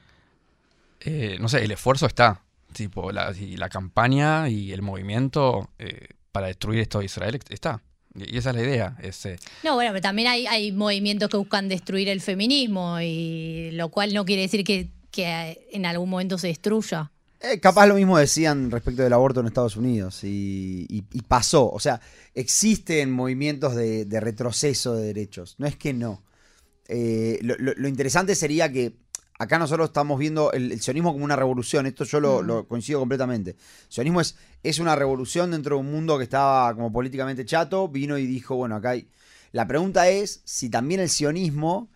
Eh, 1.02 1.38
no 1.40 1.50
sé, 1.50 1.64
el 1.64 1.72
esfuerzo 1.72 2.06
está. 2.06 2.42
Tipo, 2.74 3.12
la, 3.12 3.34
y 3.38 3.58
la 3.58 3.68
campaña 3.70 4.48
y 4.48 4.72
el 4.72 4.82
movimiento 4.82 5.70
eh, 5.78 6.10
para 6.32 6.48
destruir 6.48 6.80
esto 6.80 7.00
de 7.00 7.06
Israel 7.06 7.40
está. 7.50 7.82
Y 8.16 8.38
esa 8.38 8.52
es 8.52 8.56
la 8.56 8.62
idea. 8.62 8.98
Es, 9.02 9.26
eh, 9.26 9.38
No, 9.64 9.76
bueno, 9.76 9.92
pero 9.92 10.02
también 10.02 10.28
hay, 10.28 10.46
hay 10.46 10.72
movimientos 10.72 11.30
que 11.30 11.38
buscan 11.38 11.70
destruir 11.70 12.08
el 12.08 12.22
feminismo, 12.22 13.00
y 13.02 13.72
lo 13.72 13.90
cual 13.90 14.14
no 14.14 14.26
quiere 14.26 14.44
decir 14.44 14.64
que, 14.64 14.90
que 15.12 15.68
en 15.72 15.86
algún 15.86 16.10
momento 16.10 16.38
se 16.38 16.48
destruya. 16.48 17.12
Eh, 17.40 17.60
capaz 17.60 17.88
lo 17.88 17.96
mismo 17.96 18.18
decían 18.18 18.70
respecto 18.72 19.02
del 19.02 19.14
aborto 19.14 19.40
en 19.40 19.48
Estados 19.48 19.76
Unidos 19.76 20.24
y, 20.24 20.86
y- 20.90 21.04
y 21.12 21.22
pasó. 21.24 21.70
O 21.72 21.80
sea, 21.80 22.00
existen 22.36 23.12
movimientos 23.12 23.76
de, 23.76 24.06
de 24.06 24.20
retroceso 24.20 24.96
de 24.96 25.06
derechos. 25.08 25.56
No 25.58 25.66
es 25.68 25.76
que 25.76 25.94
no. 25.94 26.24
Eh, 26.88 27.40
lo, 27.42 27.56
lo- 27.58 27.74
lo 27.76 27.88
interesante 27.88 28.36
sería 28.36 28.72
que 28.72 28.94
acá 29.40 29.58
nosotros 29.58 29.90
estamos 29.90 30.20
viendo 30.20 30.52
el, 30.52 30.72
el 30.72 30.82
sionismo 30.82 31.14
como 31.14 31.26
una 31.26 31.36
revolución. 31.36 31.86
Esto 31.88 32.04
yo 32.04 32.20
lo, 32.20 32.44
Mm. 32.44 32.46
lo 32.46 32.68
coincido 32.68 33.00
completamente. 33.00 33.52
El 33.52 33.58
sionismo 33.90 34.22
es, 34.22 34.36
es 34.62 34.78
una 34.80 34.96
revolución 34.96 35.50
dentro 35.52 35.76
de 35.78 35.82
un 35.82 35.92
mundo 35.92 36.18
que 36.20 36.26
estaba 36.26 36.74
como 36.76 36.92
políticamente 36.94 37.44
chato. 37.46 37.88
Vino 37.88 38.18
y 38.20 38.26
dijo, 38.28 38.56
bueno, 38.56 38.76
acá 38.76 38.92
hay... 38.92 39.08
La 39.52 39.68
pregunta 39.68 40.08
es 40.10 40.42
si 40.46 40.70
también 40.70 41.02
el 41.02 41.10
sionismo 41.10 41.90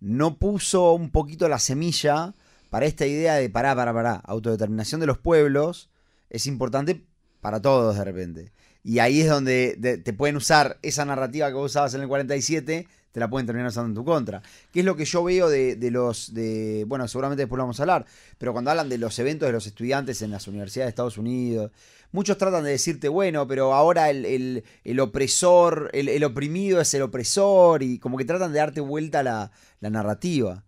no 0.00 0.36
puso 0.36 0.92
un 0.92 1.10
poquito 1.10 1.48
la 1.48 1.58
semilla 1.58 2.34
para 2.72 2.86
esta 2.86 3.04
idea 3.06 3.34
de 3.34 3.50
pará, 3.50 3.74
pará, 3.76 3.92
pará, 3.92 4.14
autodeterminación 4.24 4.98
de 5.02 5.06
los 5.06 5.18
pueblos 5.18 5.90
es 6.30 6.46
importante 6.46 7.04
para 7.42 7.60
todos 7.60 7.98
de 7.98 8.02
repente. 8.04 8.52
Y 8.82 8.98
ahí 8.98 9.20
es 9.20 9.28
donde 9.28 9.76
de- 9.78 9.98
te 9.98 10.14
pueden 10.14 10.36
usar 10.36 10.78
esa 10.80 11.04
narrativa 11.04 11.48
que 11.48 11.54
vos 11.54 11.70
usabas 11.70 11.92
en 11.92 12.00
el 12.00 12.08
47, 12.08 12.88
te 13.12 13.20
la 13.20 13.28
pueden 13.28 13.46
terminar 13.46 13.68
usando 13.68 13.88
en 13.90 13.94
tu 13.94 14.06
contra. 14.06 14.40
Que 14.72 14.80
es 14.80 14.86
lo 14.86 14.96
que 14.96 15.04
yo 15.04 15.22
veo 15.22 15.50
de, 15.50 15.76
de 15.76 15.90
los, 15.90 16.32
de, 16.32 16.84
bueno, 16.88 17.06
seguramente 17.08 17.42
después 17.42 17.58
lo 17.58 17.64
vamos 17.64 17.78
a 17.78 17.82
hablar, 17.82 18.06
pero 18.38 18.52
cuando 18.54 18.70
hablan 18.70 18.88
de 18.88 18.96
los 18.96 19.18
eventos 19.18 19.46
de 19.46 19.52
los 19.52 19.66
estudiantes 19.66 20.22
en 20.22 20.30
las 20.30 20.48
universidades 20.48 20.86
de 20.86 20.90
Estados 20.90 21.18
Unidos, 21.18 21.72
muchos 22.10 22.38
tratan 22.38 22.64
de 22.64 22.70
decirte, 22.70 23.08
bueno, 23.10 23.46
pero 23.46 23.74
ahora 23.74 24.08
el, 24.08 24.24
el- 24.24 24.64
el 24.82 24.98
opresor, 25.00 25.90
el, 25.92 26.08
el 26.08 26.24
oprimido 26.24 26.80
es 26.80 26.94
el 26.94 27.02
opresor, 27.02 27.82
y 27.82 27.98
como 27.98 28.16
que 28.16 28.24
tratan 28.24 28.52
de 28.54 28.60
darte 28.60 28.80
vuelta 28.80 29.22
la, 29.22 29.50
la 29.80 29.90
narrativa. 29.90 30.64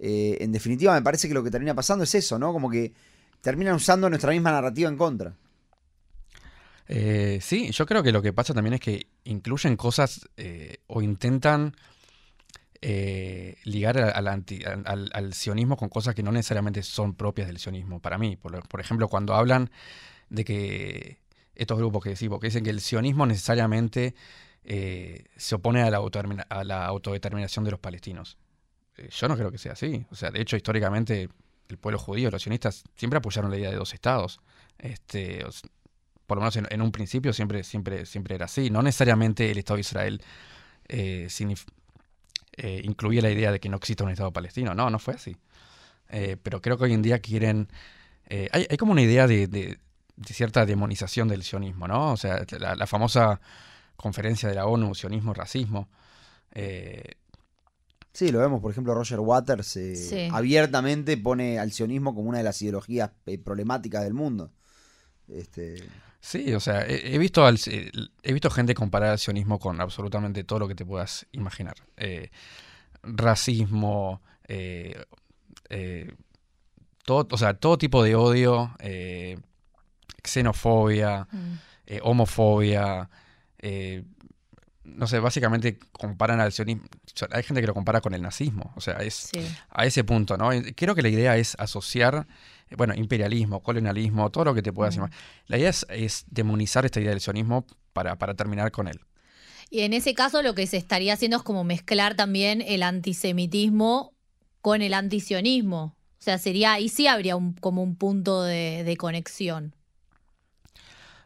Eh, 0.00 0.38
en 0.40 0.52
definitiva, 0.52 0.94
me 0.94 1.02
parece 1.02 1.28
que 1.28 1.34
lo 1.34 1.42
que 1.42 1.50
termina 1.50 1.74
pasando 1.74 2.04
es 2.04 2.14
eso, 2.14 2.38
¿no? 2.38 2.52
Como 2.52 2.70
que 2.70 2.92
terminan 3.40 3.74
usando 3.74 4.08
nuestra 4.08 4.30
misma 4.30 4.52
narrativa 4.52 4.88
en 4.88 4.96
contra. 4.96 5.34
eh, 6.86 7.38
sí, 7.42 7.70
yo 7.70 7.84
creo 7.84 8.02
que 8.02 8.12
lo 8.12 8.22
que 8.22 8.32
pasa 8.32 8.54
también 8.54 8.74
es 8.74 8.80
que 8.80 9.08
incluyen 9.24 9.76
cosas 9.76 10.28
eh, 10.36 10.78
o 10.86 11.02
intentan 11.02 11.74
ligar 13.64 13.98
al, 13.98 15.34
sionismo 15.34 15.76
con 15.76 15.88
cosas 15.88 16.14
que 16.14 16.22
no 16.22 16.30
necesariamente 16.30 16.84
son 16.84 17.14
propias 17.14 17.48
del 17.48 17.58
sionismo 17.58 18.00
para 18.00 18.18
mí. 18.18 18.36
Por, 18.36 18.80
ejemplo, 18.80 19.08
cuando 19.08 19.34
hablan 19.34 19.68
de 20.30 20.44
que 20.44 21.18
estos 21.56 21.76
grupos 21.76 22.04
que 22.04 22.10
decimos, 22.10 22.38
que 22.38 22.46
dicen 22.46 22.62
que 22.62 22.70
el 22.70 22.80
sionismo 22.80 23.26
necesariamente 23.26 24.14
se 24.62 25.54
opone 25.56 25.82
a 25.82 25.90
la 25.90 26.86
autodeterminación 26.86 27.64
de 27.64 27.72
los 27.72 27.80
palestinos. 27.80 28.38
Eh, 28.98 29.08
yo 29.10 29.28
no 29.28 29.36
creo 29.36 29.50
que 29.50 29.58
sea 29.58 29.72
así. 29.72 30.04
O 30.10 30.14
sea, 30.14 30.30
de 30.30 30.40
hecho, 30.40 30.56
históricamente 30.56 31.28
el 31.68 31.78
pueblo 31.78 31.98
judío, 31.98 32.30
los 32.30 32.42
sionistas, 32.42 32.84
siempre 32.96 33.18
apoyaron 33.18 33.50
la 33.50 33.56
idea 33.56 33.70
de 33.70 33.76
dos 33.76 33.94
estados. 33.94 34.40
Este, 34.78 35.44
por 36.26 36.38
lo 36.38 36.42
menos 36.42 36.56
en, 36.56 36.82
un 36.82 36.92
principio 36.92 37.32
siempre, 37.32 37.64
siempre, 37.64 38.06
siempre 38.06 38.34
era 38.34 38.46
así. 38.46 38.70
No 38.70 38.82
necesariamente 38.82 39.50
el 39.50 39.58
Estado 39.58 39.76
de 39.76 39.80
Israel 39.80 40.22
eh, 40.88 41.28
eh, 42.56 42.80
incluía 42.84 43.22
la 43.22 43.30
idea 43.30 43.52
de 43.52 43.60
que 43.60 43.68
no 43.68 43.76
exista 43.76 44.04
un 44.04 44.10
Estado 44.10 44.32
palestino. 44.32 44.74
No, 44.74 44.90
no 44.90 44.98
fue 44.98 45.14
así. 45.14 45.36
Pero 46.42 46.62
creo 46.62 46.78
que 46.78 46.84
hoy 46.84 46.94
en 46.94 47.02
día 47.02 47.18
quieren... 47.18 47.68
hay, 48.50 48.76
como 48.78 48.92
una 48.92 49.02
idea 49.02 49.26
de, 49.26 49.46
de- 49.46 49.78
cierta 50.24 50.64
demonización 50.64 51.28
del 51.28 51.42
sionismo, 51.42 51.86
¿no? 51.86 52.12
O 52.12 52.16
sea, 52.16 52.44
la, 52.58 52.86
famosa 52.86 53.42
conferencia 53.96 54.48
de 54.48 54.54
la 54.54 54.64
ONU, 54.64 54.94
sionismo, 54.94 55.34
racismo. 55.34 55.90
Sí, 58.18 58.32
lo 58.32 58.40
vemos, 58.40 58.60
por 58.60 58.72
ejemplo, 58.72 58.94
Roger 58.94 59.20
Waters 59.20 59.76
eh, 59.76 59.94
Sí. 59.94 60.28
abiertamente 60.32 61.16
pone 61.16 61.60
al 61.60 61.70
sionismo 61.70 62.16
como 62.16 62.28
una 62.28 62.38
de 62.38 62.44
las 62.44 62.60
ideologías 62.62 63.12
eh, 63.26 63.38
problemáticas 63.38 64.02
del 64.02 64.12
mundo. 64.14 64.50
Este, 65.28 65.84
Sí, 66.20 66.52
o 66.52 66.58
sea, 66.58 66.84
he, 66.84 67.14
he 67.14 67.18
visto 67.18 67.46
al- 67.46 67.60
he 68.24 68.32
visto 68.32 68.50
gente 68.50 68.74
comparar 68.74 69.10
al 69.10 69.18
sionismo 69.20 69.60
con 69.60 69.80
absolutamente 69.80 70.42
todo 70.42 70.58
lo 70.58 70.66
que 70.66 70.74
te 70.74 70.84
puedas 70.84 71.26
imaginar. 71.30 71.76
Eh, 71.96 72.30
racismo, 73.04 74.20
eh, 74.48 75.00
eh, 75.70 76.10
todo, 77.04 77.28
o 77.30 77.38
sea, 77.38 77.54
todo 77.54 77.78
tipo 77.78 78.02
de 78.02 78.16
odio, 78.16 78.74
eh, 78.80 79.38
xenofobia, 80.24 81.28
Mm. 81.30 81.54
eh, 81.86 82.00
homofobia, 82.02 83.08
eh, 83.60 84.02
no 84.96 85.06
sé, 85.06 85.18
básicamente 85.20 85.78
comparan 85.92 86.40
al 86.40 86.52
sionismo. 86.52 86.84
Hay 87.30 87.42
gente 87.42 87.60
que 87.60 87.66
lo 87.66 87.74
compara 87.74 88.00
con 88.00 88.14
el 88.14 88.22
nazismo, 88.22 88.72
o 88.76 88.80
sea, 88.80 88.94
es 88.94 89.30
Sí. 89.32 89.40
a 89.70 89.84
ese 89.86 90.04
punto, 90.04 90.36
¿no? 90.36 90.52
Y 90.52 90.72
Creo 90.74 90.94
que 90.94 91.02
la 91.02 91.08
idea 91.08 91.36
es 91.36 91.54
asociar, 91.58 92.26
bueno, 92.76 92.94
imperialismo, 92.94 93.62
colonialismo, 93.62 94.30
todo 94.30 94.44
lo 94.46 94.54
que 94.54 94.62
te 94.62 94.72
puedas 94.72 94.96
Mm. 94.96 95.00
imaginar. 95.00 95.20
La 95.46 95.58
idea 95.58 95.70
es, 95.70 95.86
es 95.90 96.24
demonizar 96.30 96.84
esta 96.84 97.00
idea 97.00 97.10
del 97.10 97.20
sionismo 97.20 97.66
para, 97.92 98.16
para 98.18 98.34
terminar 98.34 98.70
con 98.70 98.88
él. 98.88 99.00
Y 99.70 99.80
en 99.80 99.92
ese 99.92 100.14
caso 100.14 100.42
lo 100.42 100.54
que 100.54 100.66
se 100.66 100.76
estaría 100.78 101.12
haciendo 101.12 101.36
es 101.36 101.42
como 101.42 101.62
mezclar 101.64 102.14
también 102.14 102.62
el 102.62 102.82
antisemitismo 102.82 104.14
con 104.62 104.82
el 104.82 104.94
antisionismo. 104.94 105.94
O 106.18 106.22
sea, 106.22 106.38
sería, 106.38 106.72
ahí 106.72 106.88
sí 106.88 107.06
habría 107.06 107.36
un, 107.36 107.52
como 107.52 107.82
un 107.82 107.94
punto 107.96 108.42
de, 108.42 108.82
de 108.84 108.96
conexión. 108.96 109.74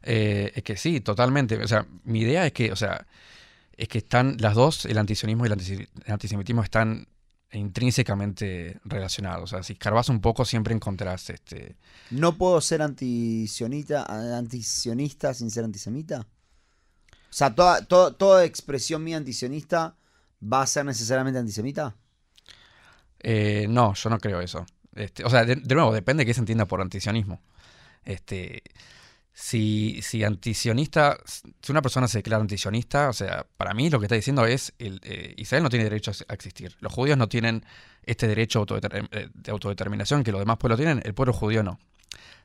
Eh, 0.03 0.53
es 0.55 0.63
que 0.63 0.77
sí, 0.77 1.01
totalmente. 1.01 1.57
O 1.63 1.69
sea, 1.69 1.87
mi 2.05 2.21
idea 2.21 2.47
es 2.47 2.53
que, 2.53 2.73
o 2.73 2.77
sea, 2.77 3.07
es 3.83 3.89
que 3.89 3.99
están 3.99 4.37
las 4.39 4.55
dos, 4.55 4.85
el 4.87 4.99
antisionismo 4.99 5.45
y 5.45 5.49
el, 5.49 5.55
antise- 5.59 5.89
el 6.05 6.13
antisemitismo 6.13 6.63
están 6.63 7.07
intrínsecamente 7.53 8.81
relacionados. 8.85 9.45
O 9.45 9.47
sea, 9.47 9.63
si 9.63 9.75
escarbas 9.75 10.09
un 10.09 10.21
poco 10.21 10.45
siempre 10.45 10.75
encontrás 10.75 11.29
este. 11.31 11.77
¿No 12.11 12.37
puedo 12.39 12.61
ser 12.61 12.81
antisionita, 12.83 14.07
antisionista 14.39 15.35
sin 15.35 15.51
ser 15.51 15.65
antisemita? 15.65 16.21
O 16.21 17.35
sea, 17.35 17.55
toda, 17.55 17.85
toda, 17.85 18.13
toda 18.17 18.45
expresión 18.45 19.03
mía 19.05 19.17
antisionista 19.17 19.97
va 20.43 20.63
a 20.63 20.67
ser 20.67 20.85
necesariamente 20.85 21.39
antisemita. 21.39 21.95
eh, 23.21 23.67
no, 23.69 23.95
yo 23.95 24.11
no 24.11 24.19
creo 24.19 24.41
eso. 24.41 24.67
Este, 24.95 25.25
o 25.25 25.31
sea, 25.31 25.45
de, 25.45 25.57
de 25.57 25.75
nuevo, 25.75 25.93
depende 25.93 26.23
de 26.23 26.27
qué 26.27 26.35
se 26.35 26.41
entienda 26.41 26.67
por 26.67 26.81
antisionismo. 26.81 27.41
Este, 28.05 28.63
si, 29.35 30.01
si 30.03 30.25
antisionista, 30.25 31.19
si 31.25 31.73
una 31.73 31.81
persona 31.81 32.07
se 32.07 32.19
declara 32.19 32.41
antisionista, 32.43 33.09
o 33.09 33.13
sea, 33.13 33.47
para 33.57 33.73
mí 33.73 33.89
lo 33.89 33.99
que 33.99 34.07
está 34.07 34.15
diciendo 34.15 34.45
es 34.45 34.75
el, 34.79 35.01
eh, 35.05 35.35
Israel 35.39 35.63
no 35.63 35.71
tiene 35.71 35.85
derecho 35.85 36.13
a 36.29 36.35
existir. 36.35 36.77
Los 36.81 36.93
judíos 36.93 37.17
no 37.17 37.29
tienen 37.29 37.65
este 38.05 38.29
derecho 38.29 38.67
eh, 38.69 39.29
de 39.33 39.51
autodeterminación 39.51 40.23
que 40.23 40.33
los 40.33 40.41
demás 40.41 40.59
pueblos 40.59 40.79
tienen, 40.79 41.01
el 41.05 41.15
pueblo 41.15 41.33
judío 41.33 41.63
no. 41.63 41.79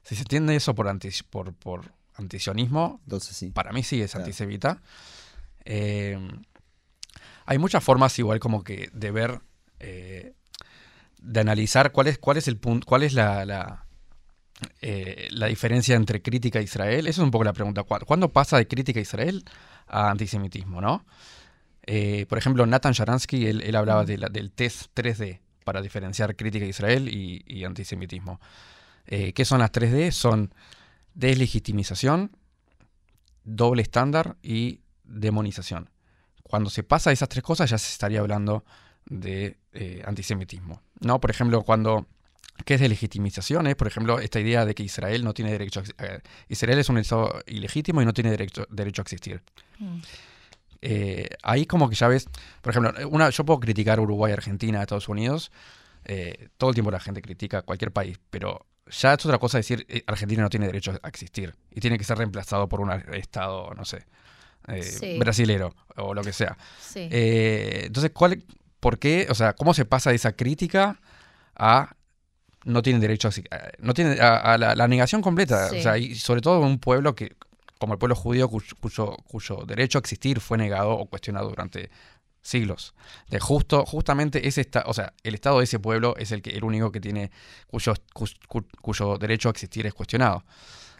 Si 0.04 0.16
se 0.16 0.22
entiende 0.22 0.56
eso 0.56 0.76
por, 0.76 0.88
anti, 0.88 1.10
por, 1.30 1.54
por 1.54 1.92
antisionismo, 2.16 3.02
Entonces 3.04 3.36
sí. 3.36 3.50
para 3.50 3.74
mí 3.74 3.84
sí 3.84 4.02
es 4.02 4.12
Claro. 4.12 4.26
antisemita. 4.26 4.82
Eh, 5.66 6.18
hay 7.46 7.58
muchas 7.58 7.84
formas 7.84 8.18
igual 8.20 8.40
como 8.40 8.64
que 8.64 8.90
de 8.94 9.12
ver, 9.12 9.42
eh, 9.80 10.34
de 11.20 11.40
analizar 11.40 11.92
cuál 11.92 12.08
es, 12.08 12.18
cuál 12.18 12.38
es 12.38 12.48
el 12.48 12.58
punto, 12.58 12.86
cuál 12.86 13.04
es 13.04 13.14
la, 13.14 13.46
la, 13.46 13.87
eh, 14.82 15.28
la 15.32 15.48
diferencia 15.48 15.96
entre 15.96 16.22
crítica 16.22 16.60
a 16.60 16.62
Israel. 16.62 17.08
Esa 17.08 17.22
es 17.22 17.24
un 17.24 17.32
poco 17.32 17.44
la 17.44 17.54
pregunta. 17.54 17.84
¿Cuá- 17.84 18.00
¿Cuándo 18.06 18.30
pasa 18.30 18.58
de 18.58 18.68
crítica 18.68 19.00
a 19.00 19.02
Israel 19.04 19.44
a 19.88 20.10
antisemitismo, 20.12 20.82
no? 20.82 21.06
Eh, 21.84 22.26
por 22.28 22.38
ejemplo, 22.38 22.66
Nathan 22.66 22.94
Sharansky, 22.94 23.46
él, 23.48 23.76
hablaba 23.76 24.04
de 24.06 24.18
la- 24.18 24.30
del 24.30 24.52
test 24.52 24.92
3D 24.94 25.40
para 25.64 25.82
diferenciar 25.82 26.36
crítica 26.36 26.66
a 26.66 26.70
Israel 26.70 27.08
y, 27.08 27.44
y 27.46 27.64
antisemitismo. 27.64 28.40
Eh, 29.06 29.34
¿Qué 29.34 29.46
son 29.46 29.60
las 29.60 29.72
3D? 29.72 30.12
Son 30.12 30.54
deslegitimización, 31.14 32.32
doble 33.44 33.82
estándar 33.82 34.38
y 34.42 34.82
demonización. 35.04 35.90
Cuando 36.44 36.70
se 36.70 36.84
pasa 36.84 37.12
esas 37.12 37.30
tres 37.30 37.44
cosas 37.44 37.70
ya 37.70 37.78
se 37.78 37.92
estaría 37.92 38.20
hablando 38.20 38.64
de 39.06 39.58
eh, 39.74 40.02
antisemitismo. 40.06 40.82
¿no? 41.02 41.20
Por 41.20 41.32
ejemplo, 41.32 41.64
cuando... 41.64 42.08
¿Qué 42.66 42.74
es 42.76 42.80
deslegitimización? 42.80 43.68
Es, 43.68 43.76
por 43.76 43.88
ejemplo, 43.88 44.20
esta 44.20 44.40
idea 44.40 44.66
de 44.66 44.76
que 44.76 44.84
Israel 44.84 45.24
no 45.24 45.34
tiene 45.34 45.52
derecho 45.52 45.82
a... 45.98 46.06
eh, 46.06 46.20
Israel 46.50 46.80
es 46.80 46.90
un 46.90 46.98
Estado 46.98 47.42
ilegítimo 47.46 48.02
y 48.02 48.06
no 48.06 48.14
tiene 48.14 48.32
derecho, 48.32 48.66
derecho 48.70 49.02
a 49.02 49.04
existir. 49.04 49.42
Mm. 49.80 49.98
Eh, 50.82 51.30
ahí 51.44 51.66
como 51.66 51.90
que 51.90 51.96
ya 51.96 52.08
ves, 52.08 52.28
por 52.62 52.72
ejemplo, 52.72 52.94
una, 53.10 53.30
yo 53.30 53.46
puedo 53.46 53.60
criticar 53.60 54.00
Uruguay, 54.00 54.32
Argentina, 54.32 54.82
Estados 54.82 55.10
Unidos, 55.10 55.52
eh, 56.06 56.50
todo 56.58 56.70
el 56.70 56.76
tiempo 56.76 56.92
la 56.92 57.00
gente 57.00 57.22
critica 57.22 57.64
cualquier 57.64 57.92
país, 57.92 58.20
pero 58.30 58.66
ya 58.90 59.14
es 59.16 59.26
otra 59.26 59.38
cosa 59.40 59.58
decir 59.58 59.86
Argentina 60.08 60.44
no 60.44 60.50
tiene 60.50 60.68
derecho 60.68 60.98
a 61.02 61.08
existir 61.10 61.56
y 61.72 61.82
tiene 61.82 61.98
que 61.98 62.04
ser 62.06 62.18
reemplazado 62.18 62.70
por 62.70 62.80
un 62.80 62.92
estado, 63.14 63.74
no 63.76 63.84
sé, 63.86 64.06
Sí. 64.82 65.18
brasilero 65.18 65.74
o 65.96 66.14
lo 66.14 66.22
que 66.22 66.32
sea. 66.32 66.58
Sí. 66.80 67.10
Entonces, 67.12 68.12
¿cuál, 68.14 68.44
¿por 68.80 69.00
qué? 69.00 69.28
O 69.30 69.36
sea, 69.36 69.54
¿cómo 69.54 69.74
se 69.74 69.86
pasa 69.86 70.12
de 70.12 70.16
esa 70.18 70.34
crítica 70.34 71.00
a 71.56 71.97
no 72.68 72.82
tienen 72.82 73.02
derecho 73.02 73.28
a, 73.30 73.32
no 73.80 73.94
tienen 73.94 74.22
a, 74.22 74.38
a 74.38 74.58
la, 74.58 74.76
la 74.76 74.88
negación 74.88 75.22
completa? 75.22 75.70
Sí. 75.70 75.80
O 75.80 75.82
sea, 75.82 75.98
y 75.98 76.16
sobre 76.16 76.42
todo 76.42 76.60
un 76.62 76.80
pueblo 76.80 77.16
que, 77.16 77.36
como 77.80 77.94
el 77.94 78.00
pueblo 78.00 78.16
judío, 78.16 78.50
cuyo, 78.50 78.76
cuyo, 78.80 79.16
cuyo 79.28 79.64
derecho 79.66 79.98
a 79.98 80.02
existir 80.02 80.40
fue 80.40 80.58
negado 80.58 80.92
o 80.92 81.06
cuestionado 81.06 81.50
durante 81.50 81.90
siglos. 82.42 82.94
De 83.30 83.40
justo, 83.40 83.86
justamente 83.86 84.48
ese 84.48 84.62
esta, 84.62 84.84
o 84.86 84.94
sea, 84.94 85.14
el 85.24 85.34
estado 85.36 85.58
de 85.60 85.66
ese 85.66 85.80
pueblo 85.80 86.16
es 86.18 86.32
el 86.32 86.42
que 86.42 86.52
el 86.52 86.64
único 86.64 86.92
que 86.92 87.00
tiene 87.02 87.30
cuyo, 87.68 87.94
cu- 88.14 88.26
cu- 88.48 88.68
cuyo 88.82 89.18
derecho 89.18 89.50
a 89.50 89.52
existir 89.52 89.86
es 89.86 89.94
cuestionado. 89.94 90.44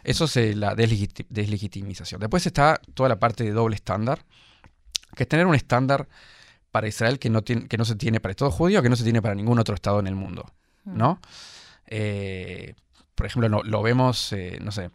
Eso 0.04 0.24
es 0.26 0.36
eh, 0.36 0.54
la 0.54 0.74
deslegiti- 0.76 1.26
deslegitimización. 1.28 2.20
Después 2.20 2.46
está 2.46 2.80
toda 2.94 3.08
la 3.08 3.18
parte 3.18 3.44
de 3.44 3.52
doble 3.52 3.76
estándar, 3.76 4.24
que 5.16 5.22
es 5.24 5.28
tener 5.28 5.46
un 5.46 5.54
estándar 5.54 6.06
para 6.70 6.86
Israel 6.86 7.18
que 7.18 7.30
no, 7.30 7.42
tiene, 7.42 7.66
que 7.66 7.76
no 7.78 7.84
se 7.84 7.96
tiene 7.96 8.20
para 8.20 8.30
el 8.30 8.32
Estado 8.32 8.50
judío, 8.50 8.82
que 8.82 8.90
no 8.90 8.96
se 8.96 9.04
tiene 9.04 9.20
para 9.22 9.34
ningún 9.34 9.58
otro 9.58 9.74
Estado 9.74 10.00
en 10.00 10.06
el 10.06 10.14
mundo. 10.14 10.50
¿no? 10.84 11.20
Eh, 11.88 12.74
por 13.14 13.26
ejemplo, 13.26 13.48
lo, 13.48 13.62
lo 13.64 13.82
vemos, 13.82 14.32
eh, 14.32 14.58
no 14.62 14.70
sé, 14.70 14.90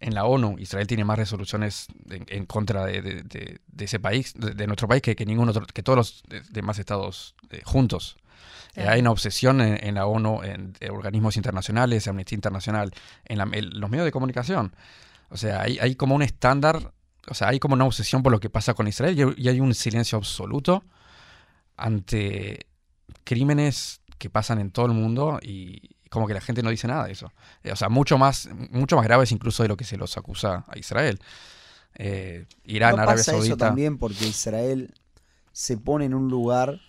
en 0.00 0.14
la 0.14 0.24
ONU, 0.26 0.56
Israel 0.60 0.86
tiene 0.86 1.04
más 1.04 1.18
resoluciones 1.18 1.88
en, 2.08 2.24
en 2.28 2.46
contra 2.46 2.84
de, 2.86 3.02
de- 3.02 3.22
de- 3.24 3.60
de 3.66 3.84
ese 3.84 3.98
país, 3.98 4.32
de, 4.36 4.66
nuestro 4.68 4.86
país, 4.86 5.02
que, 5.02 5.16
que 5.16 5.26
ningún 5.26 5.48
otro, 5.48 5.66
que 5.66 5.82
todos 5.82 5.96
los 5.96 6.22
de- 6.28 6.42
demás 6.50 6.78
estados 6.78 7.34
eh, 7.50 7.62
juntos. 7.64 8.16
Eh, 8.18 8.74
Claro. 8.74 8.90
hay 8.92 9.00
una 9.00 9.10
obsesión 9.10 9.60
en, 9.60 9.84
en 9.84 9.94
la 9.96 10.06
ONU, 10.06 10.42
en, 10.44 10.74
eh, 10.78 10.90
organismos 10.90 11.36
internacionales, 11.36 12.06
Amnistía 12.06 12.36
Internacional, 12.36 12.92
en, 13.24 13.38
la- 13.38 13.48
en 13.52 13.80
los 13.80 13.90
medios 13.90 14.04
de 14.04 14.12
comunicación. 14.12 14.72
O 15.30 15.36
sea, 15.36 15.62
hay, 15.62 15.78
hay 15.80 15.96
como 15.96 16.14
un 16.14 16.22
estándar, 16.22 16.92
o 17.26 17.34
sea, 17.34 17.48
hay 17.48 17.58
como 17.58 17.74
una 17.74 17.84
obsesión 17.84 18.22
por 18.22 18.30
lo 18.30 18.38
que 18.38 18.50
pasa 18.50 18.74
con 18.74 18.86
Israel 18.86 19.34
y, 19.36 19.42
y 19.42 19.48
hay 19.48 19.58
un 19.58 19.74
silencio 19.74 20.16
absoluto 20.16 20.84
ante 21.76 22.66
crímenes 23.24 24.00
que 24.18 24.30
pasan 24.30 24.58
en 24.60 24.70
todo 24.70 24.86
el 24.86 24.92
mundo 24.92 25.38
y 25.42 25.96
como 26.10 26.26
que 26.26 26.34
la 26.34 26.40
gente 26.40 26.62
no 26.62 26.70
dice 26.70 26.88
nada 26.88 27.04
de 27.04 27.12
eso. 27.12 27.32
Eh, 27.62 27.72
o 27.72 27.76
sea, 27.76 27.88
mucho 27.88 28.18
más, 28.18 28.48
mucho 28.70 28.96
más 28.96 29.04
graves 29.04 29.32
incluso 29.32 29.62
de 29.62 29.68
lo 29.68 29.76
que 29.76 29.84
se 29.84 29.96
los 29.96 30.16
acusa 30.16 30.64
a 30.68 30.78
Israel. 30.78 31.18
Eh, 31.94 32.46
Irán, 32.64 32.96
¿No 32.96 33.02
Arabia 33.02 33.16
pasa 33.16 33.32
eso 33.32 33.40
Saudita. 33.40 33.66
también 33.66 33.98
porque 33.98 34.26
Israel 34.26 34.94
se 35.52 35.76
pone 35.76 36.04
en 36.04 36.14
un 36.14 36.28
lugar 36.28 36.80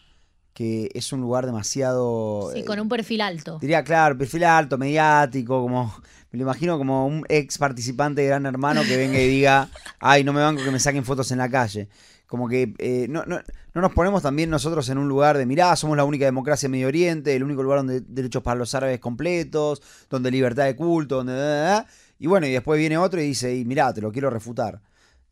que 0.53 0.89
es 0.93 1.13
un 1.13 1.21
lugar 1.21 1.45
demasiado... 1.45 2.51
Sí, 2.53 2.59
eh, 2.59 2.65
con 2.65 2.79
un 2.79 2.89
perfil 2.89 3.21
alto. 3.21 3.59
Diría, 3.59 3.83
claro, 3.83 4.17
perfil 4.17 4.43
alto, 4.43 4.77
mediático, 4.77 5.61
como... 5.61 5.95
Me 6.31 6.37
lo 6.37 6.43
imagino 6.43 6.77
como 6.77 7.07
un 7.07 7.25
ex 7.27 7.57
participante 7.57 8.21
de 8.21 8.27
Gran 8.27 8.45
Hermano 8.45 8.83
que 8.83 8.97
venga 8.97 9.19
y 9.19 9.27
diga, 9.27 9.69
ay, 9.99 10.23
no 10.23 10.31
me 10.31 10.41
banco 10.41 10.63
que 10.63 10.69
me 10.69 10.79
saquen 10.79 11.03
fotos 11.03 11.31
en 11.31 11.39
la 11.39 11.49
calle. 11.49 11.89
Como 12.29 12.47
que 12.47 12.75
eh, 12.77 13.07
no, 13.09 13.25
no, 13.25 13.39
no 13.73 13.81
nos 13.81 13.91
ponemos 13.91 14.21
también 14.21 14.51
nosotros 14.51 14.87
en 14.89 14.99
un 14.99 15.09
lugar 15.09 15.35
de, 15.35 15.47
mirá, 15.47 15.75
somos 15.75 15.97
la 15.97 16.03
única 16.03 16.25
democracia 16.25 16.67
en 16.67 16.71
Medio 16.73 16.87
Oriente, 16.87 17.35
el 17.35 17.43
único 17.43 17.63
lugar 17.63 17.79
donde 17.79 18.01
derechos 18.01 18.43
para 18.43 18.55
los 18.59 18.75
árabes 18.75 18.99
completos, 18.99 19.81
donde 20.11 20.29
libertad 20.29 20.65
de 20.65 20.75
culto, 20.75 21.15
donde... 21.23 21.83
Y 22.19 22.27
bueno, 22.27 22.45
y 22.45 22.51
después 22.51 22.77
viene 22.77 22.99
otro 22.99 23.19
y 23.19 23.23
dice, 23.25 23.55
y 23.55 23.65
mirá, 23.65 23.91
te 23.93 24.01
lo 24.01 24.11
quiero 24.11 24.29
refutar. 24.29 24.79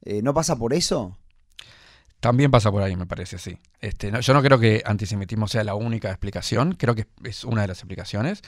Eh, 0.02 0.24
¿No 0.24 0.34
pasa 0.34 0.56
por 0.56 0.74
eso? 0.74 1.16
También 2.20 2.50
pasa 2.50 2.72
por 2.72 2.82
ahí, 2.82 2.96
me 2.96 3.06
parece, 3.06 3.38
sí. 3.38 3.60
Este, 3.80 4.12
no- 4.12 4.20
yo 4.22 4.34
no 4.34 4.42
creo 4.42 4.58
que 4.60 4.82
antisemitismo 4.84 5.48
sea 5.48 5.64
la 5.64 5.76
única 5.76 6.10
explicación, 6.10 6.74
creo 6.74 6.96
que 6.96 7.06
es 7.24 7.44
una 7.44 7.62
de 7.62 7.68
las 7.68 7.78
explicaciones. 7.78 8.42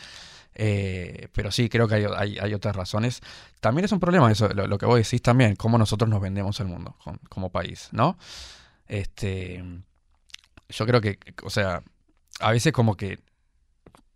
Eh, 0.56 1.30
pero 1.34 1.52
sí, 1.52 1.70
creo 1.70 1.88
que 1.88 1.96
hay, 1.96 2.06
hay- 2.18 2.38
hay 2.40 2.54
otras 2.54 2.76
razones. 2.76 3.22
También 3.62 3.86
es 3.86 3.92
un 3.92 4.00
problema 4.00 4.32
eso, 4.32 4.50
lo, 4.50 4.68
lo 4.68 4.78
que 4.78 4.86
vos 4.86 4.98
decís 4.98 5.22
también, 5.22 5.56
cómo 5.56 5.78
nosotros 5.78 6.10
nos 6.10 6.20
vendemos 6.22 6.60
al 6.60 6.68
mundo 6.68 6.96
con- 7.04 7.20
como 7.30 7.50
país, 7.52 7.88
¿no? 7.92 8.18
Este, 8.88 9.64
yo 10.70 10.86
creo 10.86 11.02
que, 11.02 11.20
o 11.44 11.50
sea, 11.50 11.84
a 12.40 12.52
veces 12.52 12.74
como 12.74 12.96
que, 12.98 13.20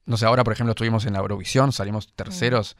no 0.06 0.17
sé, 0.17 0.26
ahora 0.26 0.43
por 0.43 0.54
ejemplo 0.54 0.72
estuvimos 0.72 1.06
en 1.06 1.13
la 1.13 1.19
Eurovisión, 1.19 1.72
salimos 1.72 2.13
terceros. 2.15 2.76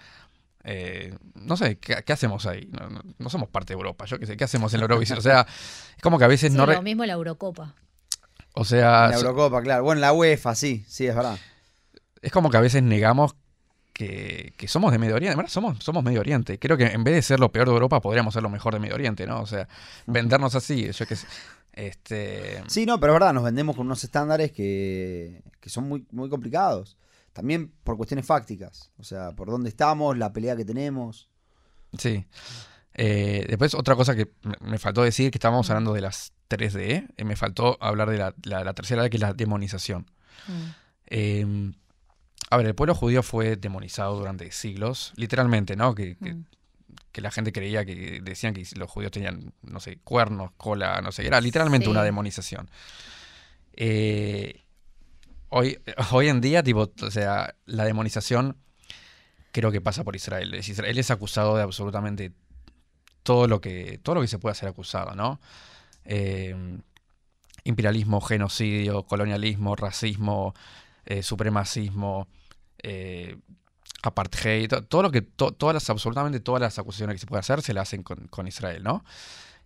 eh, 0.66 1.14
no 1.36 1.58
sé, 1.58 1.78
¿qué, 1.78 2.04
qué 2.06 2.14
hacemos 2.14 2.46
ahí? 2.46 2.70
No, 2.72 2.90
no- 2.90 3.02
no 3.18 3.30
somos 3.30 3.50
parte 3.50 3.74
de 3.74 3.78
Europa, 3.78 4.06
yo 4.06 4.18
qué 4.18 4.26
sé, 4.26 4.38
¿qué 4.38 4.46
hacemos 4.46 4.74
en 4.74 4.80
la 4.80 4.86
Eurovisión? 4.86 5.18
O 5.20 5.22
sea, 5.22 5.46
es 5.96 6.02
como 6.02 6.18
que 6.18 6.24
a 6.24 6.30
veces 6.30 6.52
Sí, 6.54 6.58
no... 6.58 6.66
lo 6.66 6.82
mismo 6.82 7.06
la 7.06 7.14
Eurocopa. 7.14 7.76
o 8.54 8.64
sea, 8.66 9.10
la 9.10 9.18
so- 9.18 9.26
Eurocopa, 9.28 9.62
claro. 9.62 9.84
Bueno, 9.84 9.98
en 9.98 10.02
la 10.02 10.14
UEFA, 10.14 10.56
sí, 10.56 10.86
sí, 10.88 11.06
es 11.06 11.16
verdad. 11.16 11.38
es 12.22 12.32
como 12.32 12.50
que 12.50 12.56
a 12.58 12.62
veces 12.62 12.82
negamos 12.82 13.36
que, 13.94 14.54
que 14.58 14.68
somos 14.68 14.92
de 14.92 14.98
Medio 14.98 15.16
Oriente. 15.16 15.36
Bueno, 15.36 15.50
somos, 15.50 15.78
somos 15.84 16.04
Medio 16.04 16.20
Oriente. 16.20 16.58
Creo 16.60 16.76
que 16.78 16.86
en 16.86 17.04
vez 17.04 17.14
de 17.16 17.22
ser 17.22 17.40
lo 17.40 17.52
peor 17.52 17.68
de 17.68 17.74
Europa, 17.74 18.02
podríamos 18.02 18.34
ser 18.34 18.44
lo 18.44 18.50
mejor 18.50 18.74
de 18.74 18.80
Medio 18.80 18.96
Oriente, 18.96 19.26
¿no? 19.28 19.42
O 19.42 19.46
sea, 19.46 19.68
vendernos 20.08 20.56
así, 20.56 20.86
yo 20.86 20.94
sé. 20.94 21.06
Este, 21.74 22.62
Sí, 22.68 22.86
no, 22.86 23.00
pero 23.00 23.14
es 23.14 23.20
verdad, 23.20 23.34
nos 23.34 23.44
vendemos 23.44 23.76
con 23.76 23.86
unos 23.88 24.04
estándares 24.04 24.52
que, 24.52 25.42
que 25.60 25.70
son 25.70 25.88
muy, 25.88 26.06
muy 26.12 26.30
complicados. 26.30 26.98
También 27.34 27.72
por 27.84 27.98
cuestiones 27.98 28.26
fácticas. 28.28 28.92
O 28.98 29.04
sea, 29.04 29.32
por 29.32 29.50
dónde 29.50 29.70
estamos, 29.70 30.18
la 30.18 30.32
pelea 30.34 30.56
que 30.56 30.66
tenemos. 30.66 31.30
sí. 31.98 32.26
Eh, 32.96 33.48
después, 33.50 33.74
otra 33.74 33.96
cosa 33.96 34.16
que 34.16 34.30
me- 34.44 34.70
me 34.70 34.78
faltó 34.78 35.02
decir, 35.02 35.32
que 35.32 35.40
estábamos 35.40 35.68
hablando 35.72 35.94
de 35.94 36.02
las 36.02 36.32
3D, 36.48 37.08
eh, 37.18 37.24
me 37.24 37.36
faltó 37.36 37.76
hablar 37.82 38.08
de 38.12 38.20
la, 38.20 38.36
la- 38.44 38.64
la 38.64 38.74
tercera, 38.76 39.10
que 39.10 39.18
es 39.18 39.22
la 39.22 39.34
demonización. 39.34 40.06
Mm. 40.48 40.64
Eh, 41.08 41.72
a 42.54 42.58
ver, 42.58 42.68
el 42.68 42.76
pueblo 42.76 42.96
judío 42.96 43.24
fue 43.24 43.56
demonizado 43.56 44.18
durante 44.18 44.52
siglos, 44.52 45.14
literalmente, 45.16 45.76
¿no? 45.76 45.94
Que, 45.96 46.16
que- 46.18 46.34
Mm. 46.36 46.46
que 47.12 47.22
la 47.22 47.30
gente 47.32 47.52
creía 47.52 47.86
que 47.86 48.20
decían 48.24 48.54
que 48.54 48.66
los 48.76 48.90
judíos 48.90 49.12
tenían, 49.12 49.54
no 49.62 49.80
sé, 49.80 49.98
cuernos, 50.04 50.52
cola, 50.58 51.00
no 51.02 51.12
sé, 51.12 51.26
era 51.28 51.40
literalmente 51.42 51.86
Sí. 51.86 51.92
una 51.92 52.04
demonización. 52.04 52.70
Eh, 53.76 54.62
hoy, 55.50 55.80
hoy 56.12 56.30
en 56.30 56.42
día, 56.42 56.64
tipo, 56.64 56.92
o 57.02 57.12
sea, 57.12 57.56
la 57.66 57.86
demonización 57.86 58.58
creo 59.52 59.72
que 59.72 59.82
pasa 59.82 60.04
por 60.04 60.16
Israel. 60.16 60.54
Israel 60.56 60.98
es 60.98 61.12
acusado 61.12 61.56
de 61.56 61.64
absolutamente 61.64 62.32
todo 63.24 63.48
lo 63.48 63.62
que, 63.62 64.00
todo 64.02 64.16
lo 64.16 64.22
que 64.22 64.28
se 64.28 64.40
puede 64.40 64.52
hacer 64.54 64.68
acusado, 64.70 65.16
¿no? 65.16 65.40
Eh, 66.06 66.56
imperialismo, 67.64 68.20
genocidio, 68.22 69.04
colonialismo, 69.04 69.76
racismo, 69.76 70.54
eh, 71.06 71.24
supremacismo, 71.24 72.28
eh, 72.84 73.38
apartheid, 74.04 74.68
to- 74.70 74.84
todo 74.84 75.04
lo 75.04 75.12
que, 75.12 75.22
to- 75.22 75.54
todas 75.54 75.74
las, 75.74 75.90
absolutamente 75.90 76.40
todas 76.40 76.62
las 76.62 76.78
acusaciones 76.78 77.16
que 77.16 77.20
se 77.20 77.26
puede 77.26 77.40
hacer 77.40 77.62
se 77.62 77.74
las 77.74 77.88
hacen 77.90 78.04
con, 78.04 78.48
Israel, 78.48 78.84
¿no? 78.84 79.04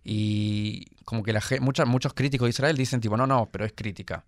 Y 0.04 0.86
como 1.04 1.22
que 1.22 1.32
muchos 1.60 2.14
críticos 2.14 2.46
de 2.46 2.50
Israel 2.50 2.76
dicen 2.76 3.00
tipo, 3.00 3.16
no, 3.16 3.26
no, 3.26 3.48
pero 3.50 3.64
es 3.64 3.72
crítica. 3.74 4.24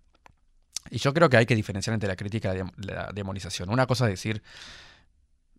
Y 0.89 0.97
yo 0.97 1.13
creo 1.13 1.29
que 1.29 1.37
hay 1.37 1.45
que 1.45 1.55
diferenciar 1.55 1.93
entre 1.93 2.09
la 2.09 2.15
crítica 2.15 2.53
y 2.55 2.85
la 2.85 3.09
demonización. 3.13 3.69
Una 3.69 3.87
cosa 3.87 4.05
es 4.05 4.11
decir, 4.11 4.43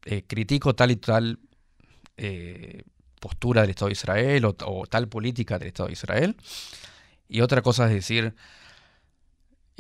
eh, 0.05 0.25
critico 0.27 0.75
tal 0.75 0.91
y 0.91 0.97
tal 0.97 1.39
eh, 2.17 2.83
postura 3.21 3.63
del 3.63 3.71
Estado 3.71 3.87
de 3.87 3.93
Israel 3.93 4.45
o, 4.45 4.57
o 4.67 4.87
tal 4.87 5.09
política 5.09 5.59
del 5.59 5.69
Estado 5.69 5.87
de 5.87 5.93
Israel. 5.95 6.37
Y 7.29 7.41
otra 7.41 7.63
cosa 7.63 7.87
es 7.87 7.95
decir, 7.95 8.35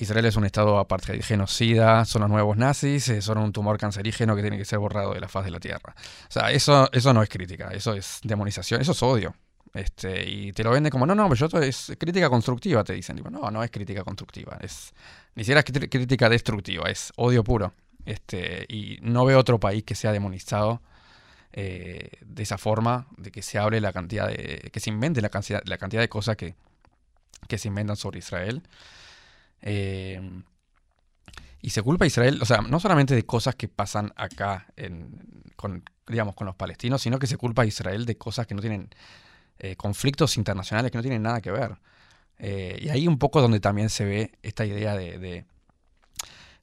Israel 0.02 0.26
es 0.26 0.36
un 0.36 0.44
Estado 0.44 0.78
apartheid, 0.78 1.22
genocida, 1.22 2.04
son 2.04 2.22
los 2.22 2.30
nuevos 2.30 2.56
nazis, 2.56 3.08
eh, 3.08 3.22
son 3.22 3.38
un 3.38 3.52
tumor 3.52 3.78
cancerígeno 3.78 4.34
que 4.34 4.42
tiene 4.42 4.58
que 4.58 4.64
ser 4.64 4.78
borrado 4.78 5.14
de 5.14 5.20
la 5.20 5.28
faz 5.28 5.44
de 5.44 5.50
la 5.50 5.60
Tierra. 5.60 5.94
O 5.96 6.30
sea, 6.30 6.50
eso, 6.50 6.90
eso 6.92 7.12
no 7.12 7.22
es 7.22 7.28
crítica, 7.28 7.70
eso 7.72 7.94
es 7.94 8.20
demonización, 8.22 8.80
eso 8.80 8.92
es 8.92 9.02
odio. 9.02 9.34
Este, 9.74 10.28
y 10.28 10.52
te 10.52 10.64
lo 10.64 10.70
venden 10.70 10.90
como, 10.90 11.06
no, 11.06 11.14
no, 11.14 11.28
pero 11.28 11.48
yo 11.48 11.60
es 11.60 11.92
crítica 11.98 12.28
constructiva, 12.28 12.84
te 12.84 12.92
dicen. 12.92 13.16
Tipo, 13.16 13.30
no, 13.30 13.50
no 13.50 13.62
es 13.62 13.70
crítica 13.70 14.04
constructiva, 14.04 14.58
es 14.60 14.92
ni 15.34 15.44
siquiera 15.44 15.60
es 15.60 15.88
crítica 15.88 16.28
destructiva, 16.28 16.90
es 16.90 17.12
odio 17.16 17.42
puro. 17.42 17.72
Este, 18.04 18.66
y 18.68 18.98
no 19.02 19.24
veo 19.24 19.38
otro 19.38 19.60
país 19.60 19.84
que 19.84 19.94
sea 19.94 20.12
demonizado 20.12 20.82
eh, 21.52 22.18
de 22.20 22.42
esa 22.42 22.58
forma, 22.58 23.06
de 23.16 23.30
que 23.30 23.42
se 23.42 23.58
hable 23.58 23.80
la 23.80 23.92
cantidad 23.92 24.26
de, 24.28 24.70
que 24.72 24.80
se 24.80 24.90
invente 24.90 25.20
la 25.22 25.28
cantidad, 25.28 25.62
la 25.64 25.78
cantidad 25.78 26.02
de 26.02 26.08
cosas 26.08 26.36
que, 26.36 26.54
que 27.46 27.58
se 27.58 27.68
inventan 27.68 27.96
sobre 27.96 28.18
Israel. 28.18 28.62
Eh, 29.62 30.20
y 31.60 31.70
se 31.70 31.82
culpa 31.82 32.04
a 32.04 32.08
Israel, 32.08 32.40
o 32.42 32.44
sea, 32.44 32.60
no 32.60 32.80
solamente 32.80 33.14
de 33.14 33.24
cosas 33.24 33.54
que 33.54 33.68
pasan 33.68 34.12
acá 34.16 34.66
en, 34.76 35.20
con, 35.54 35.84
digamos, 36.08 36.34
con 36.34 36.46
los 36.46 36.56
palestinos, 36.56 37.00
sino 37.00 37.18
que 37.18 37.28
se 37.28 37.36
culpa 37.36 37.62
a 37.62 37.66
Israel 37.66 38.04
de 38.04 38.18
cosas 38.18 38.46
que 38.48 38.54
no 38.54 38.60
tienen 38.60 38.90
eh, 39.60 39.76
conflictos 39.76 40.36
internacionales 40.36 40.90
que 40.90 40.98
no 40.98 41.02
tienen 41.02 41.22
nada 41.22 41.40
que 41.40 41.52
ver. 41.52 41.76
Eh, 42.38 42.80
y 42.82 42.88
ahí 42.88 43.06
un 43.06 43.18
poco 43.18 43.40
donde 43.40 43.60
también 43.60 43.90
se 43.90 44.04
ve 44.04 44.32
esta 44.42 44.66
idea 44.66 44.96
de, 44.96 45.18
de 45.18 45.44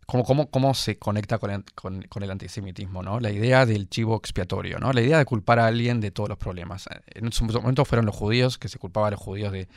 cómo, 0.06 0.26
cómo, 0.26 0.50
cómo 0.50 0.74
se 0.74 0.98
conecta 1.00 1.38
con 1.38 1.52
el, 1.52 1.64
con, 1.76 2.02
con 2.04 2.24
el 2.24 2.32
antisemitismo, 2.32 3.02
¿no? 3.02 3.22
La 3.22 3.32
idea 3.32 3.66
del 3.66 3.88
chivo 3.88 4.18
expiatorio, 4.18 4.80
¿no? 4.80 4.92
La 4.92 5.00
idea 5.00 5.18
de 5.18 5.24
culpar 5.24 5.60
a 5.60 5.68
alguien 5.68 6.02
de 6.02 6.12
todos 6.12 6.28
los 6.28 6.38
problemas. 6.38 6.90
En 7.08 7.32
su 7.32 7.46
momento 7.46 7.86
fueron 7.86 8.06
los 8.06 8.16
judíos, 8.16 8.58
que 8.58 8.68
se 8.68 8.80
culpaba 8.80 9.08
a 9.08 9.12
los 9.12 9.20
judíos 9.22 9.54
de 9.54 9.70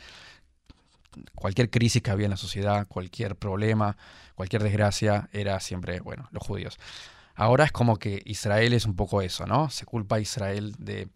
cualquier 1.35 1.69
crisis 1.69 2.01
que 2.01 2.11
había 2.11 2.25
en 2.25 2.31
la 2.31 2.37
sociedad, 2.37 2.87
cualquier 2.87 3.35
problema, 3.35 3.97
cualquier 4.35 4.63
desgracia, 4.63 5.29
era 5.33 5.59
siempre, 5.59 5.99
bueno, 5.99 6.27
los 6.31 6.43
judíos. 6.45 6.77
Ahora 7.35 7.63
es 7.65 7.71
como 7.71 7.97
que 7.97 8.21
Israel 8.25 8.73
es 8.73 8.85
un 8.85 8.95
poco 8.95 9.21
eso, 9.21 9.45
¿no? 9.45 9.69
Se 9.69 9.85
culpa 9.85 10.17
a 10.17 10.19
Israel 10.19 10.75
de, 10.77 11.07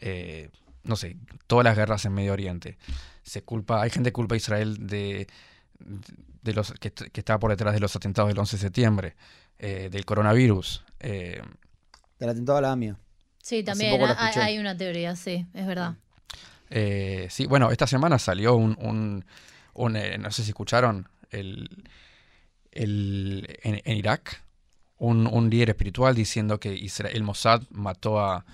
eh, 0.00 0.48
no 0.82 0.96
sé, 0.96 1.16
todas 1.46 1.64
las 1.64 1.76
guerras 1.76 2.04
en 2.04 2.14
Medio 2.14 2.32
Oriente. 2.32 2.78
Se 3.22 3.42
culpa, 3.42 3.82
hay 3.82 3.90
gente 3.90 4.10
que 4.10 4.14
culpa 4.14 4.34
a 4.34 4.38
Israel 4.38 4.86
de, 4.86 5.26
de 6.42 6.52
los 6.54 6.72
que, 6.72 6.90
que 6.92 7.20
está 7.20 7.38
por 7.38 7.50
detrás 7.50 7.74
de 7.74 7.80
los 7.80 7.94
atentados 7.96 8.28
del 8.30 8.38
11 8.38 8.56
de 8.56 8.60
septiembre, 8.60 9.16
eh, 9.58 9.88
del 9.90 10.04
coronavirus. 10.06 10.84
eh, 11.00 11.42
Del 12.18 12.28
atentado 12.30 12.58
a 12.58 12.60
la 12.62 12.72
AMIA. 12.72 12.96
Sí, 13.42 13.62
también 13.62 14.00
hay 14.36 14.58
una 14.58 14.76
teoría, 14.76 15.16
sí, 15.16 15.46
es 15.54 15.66
verdad. 15.66 15.96
Eh, 16.70 17.26
sí, 17.30 17.46
bueno, 17.46 17.70
esta 17.70 17.86
semana 17.86 18.18
salió 18.18 18.54
un, 18.56 18.76
un- 18.80 19.24
un, 19.74 19.96
eh, 19.96 20.18
no 20.18 20.30
sé 20.30 20.42
si 20.44 20.50
escucharon, 20.50 21.08
el, 21.30 21.68
el- 22.72 23.58
en, 23.62 23.80
en 23.84 23.96
Irak, 23.96 24.42
un, 24.98 25.26
un 25.26 25.50
líder 25.50 25.70
espiritual 25.70 26.14
diciendo 26.14 26.60
que 26.60 26.72
Isra- 26.74 27.10
el 27.12 27.22
Mossad 27.22 27.62
mató 27.70 28.20
a, 28.20 28.44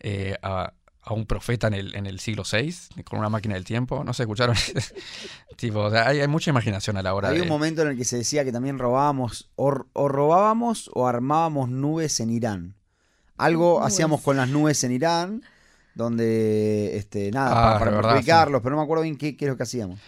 eh, 0.00 0.36
a, 0.42 0.72
a 1.02 1.14
un 1.14 1.24
profeta 1.26 1.66
en 1.68 1.74
el, 1.74 1.94
en 1.94 2.06
el 2.06 2.20
siglo 2.20 2.42
VI 2.50 3.02
con 3.04 3.18
una 3.18 3.28
máquina 3.30 3.54
del 3.54 3.64
tiempo. 3.64 4.04
No 4.04 4.12
sé, 4.12 4.24
escucharon. 4.24 4.54
tipo, 5.56 5.80
o 5.80 5.90
sea, 5.90 6.08
hay, 6.08 6.20
hay 6.20 6.28
mucha 6.28 6.50
imaginación 6.50 6.96
a 6.96 7.02
la 7.02 7.14
hora 7.14 7.28
Había 7.28 7.40
de. 7.40 7.46
un 7.46 7.52
momento 7.52 7.82
en 7.82 7.88
el 7.88 7.96
que 7.96 8.04
se 8.04 8.18
decía 8.18 8.44
que 8.44 8.52
también 8.52 8.78
robábamos, 8.78 9.50
o, 9.56 9.86
o 9.92 10.08
robábamos 10.08 10.90
o 10.94 11.06
armábamos 11.08 11.68
nubes 11.68 12.20
en 12.20 12.30
Irán. 12.30 12.74
Algo 13.38 13.78
Nubes. 13.80 13.92
hacíamos 13.94 14.20
con 14.22 14.36
las 14.36 14.48
nubes 14.48 14.82
en 14.84 14.92
Irán, 14.92 15.42
donde, 15.96 16.96
este, 16.96 17.30
nada, 17.32 17.50
Ah, 17.50 17.72
pa- 17.72 17.78
para, 17.80 18.02
perjudicarlos, 18.02 18.60
pero 18.62 18.76
no 18.76 18.82
me 18.82 18.84
acuerdo 18.84 19.02
bien 19.02 19.16
qué, 19.16 19.36
qué 19.36 19.46
es 19.46 19.50
lo 19.50 19.56
que 19.56 19.62
hacíamos. 19.62 19.98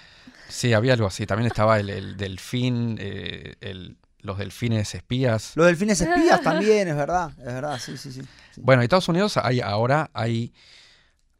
Sí, 0.48 0.72
había 0.74 0.92
algo 0.92 1.06
así. 1.06 1.26
También 1.26 1.46
estaba 1.46 1.80
el, 1.80 1.88
el 1.90 2.16
delfín, 2.16 2.96
eh, 3.00 3.54
el- 3.60 3.96
los 4.20 4.36
delfines 4.38 4.94
espías. 4.94 5.52
Los 5.56 5.66
delfines 5.66 6.00
espías 6.00 6.40
también, 6.42 6.88
es 6.88 6.96
verdad, 6.96 7.30
es 7.38 7.44
verdad, 7.46 7.78
sí, 7.78 7.96
sí, 7.96 8.12
sí. 8.12 8.20
sí. 8.54 8.60
Bueno, 8.62 8.82
en 8.82 8.84
Estados 8.84 9.08
Unidos 9.08 9.36
hay 9.38 9.60
ahora 9.60 10.10
hay, 10.12 10.52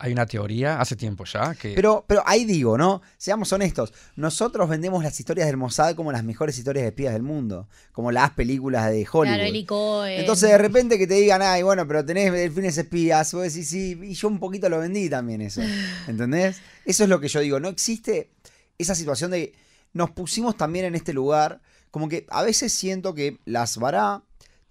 hay 0.00 0.12
una 0.12 0.26
teoría, 0.26 0.80
hace 0.80 0.94
tiempo 0.94 1.24
ya, 1.24 1.56
que 1.56 1.74
Pero, 1.74 2.04
pero 2.06 2.22
ahí 2.24 2.44
digo, 2.44 2.78
¿no? 2.78 3.02
Seamos 3.16 3.52
honestos. 3.52 3.92
Nosotros 4.14 4.68
vendemos 4.68 5.02
las 5.02 5.18
historias 5.18 5.48
del 5.48 5.56
Mossad 5.56 5.96
como 5.96 6.12
las 6.12 6.22
mejores 6.22 6.56
historias 6.56 6.84
de 6.84 6.90
espías 6.90 7.12
del 7.12 7.24
mundo. 7.24 7.68
Como 7.90 8.12
las 8.12 8.30
películas 8.30 8.90
de 8.90 9.00
Hollywood. 9.10 9.34
Claro, 9.34 9.42
Eli 9.42 9.64
Cohen. 9.64 10.20
Entonces 10.20 10.50
de 10.50 10.58
repente 10.58 10.98
que 10.98 11.08
te 11.08 11.14
digan, 11.14 11.42
ay, 11.42 11.64
bueno, 11.64 11.86
pero 11.88 12.04
tenés 12.04 12.32
delfines 12.32 12.78
espías, 12.78 13.34
vos 13.34 13.42
decís, 13.42 13.68
sí, 13.68 13.98
y 14.00 14.14
yo 14.14 14.28
un 14.28 14.38
poquito 14.38 14.68
lo 14.68 14.78
vendí 14.78 15.10
también 15.10 15.40
eso. 15.40 15.62
¿Entendés? 16.06 16.60
Eso 16.84 17.02
es 17.02 17.08
lo 17.08 17.18
que 17.18 17.26
yo 17.26 17.40
digo. 17.40 17.58
No 17.58 17.68
existe 17.68 18.30
esa 18.78 18.94
situación 18.94 19.32
de. 19.32 19.52
Nos 19.94 20.10
pusimos 20.10 20.56
también 20.56 20.84
en 20.84 20.94
este 20.94 21.12
lugar. 21.12 21.60
Como 21.90 22.08
que 22.08 22.24
a 22.30 22.42
veces 22.42 22.72
siento 22.72 23.14
que 23.14 23.38
las 23.46 23.78
Bará 23.78 24.22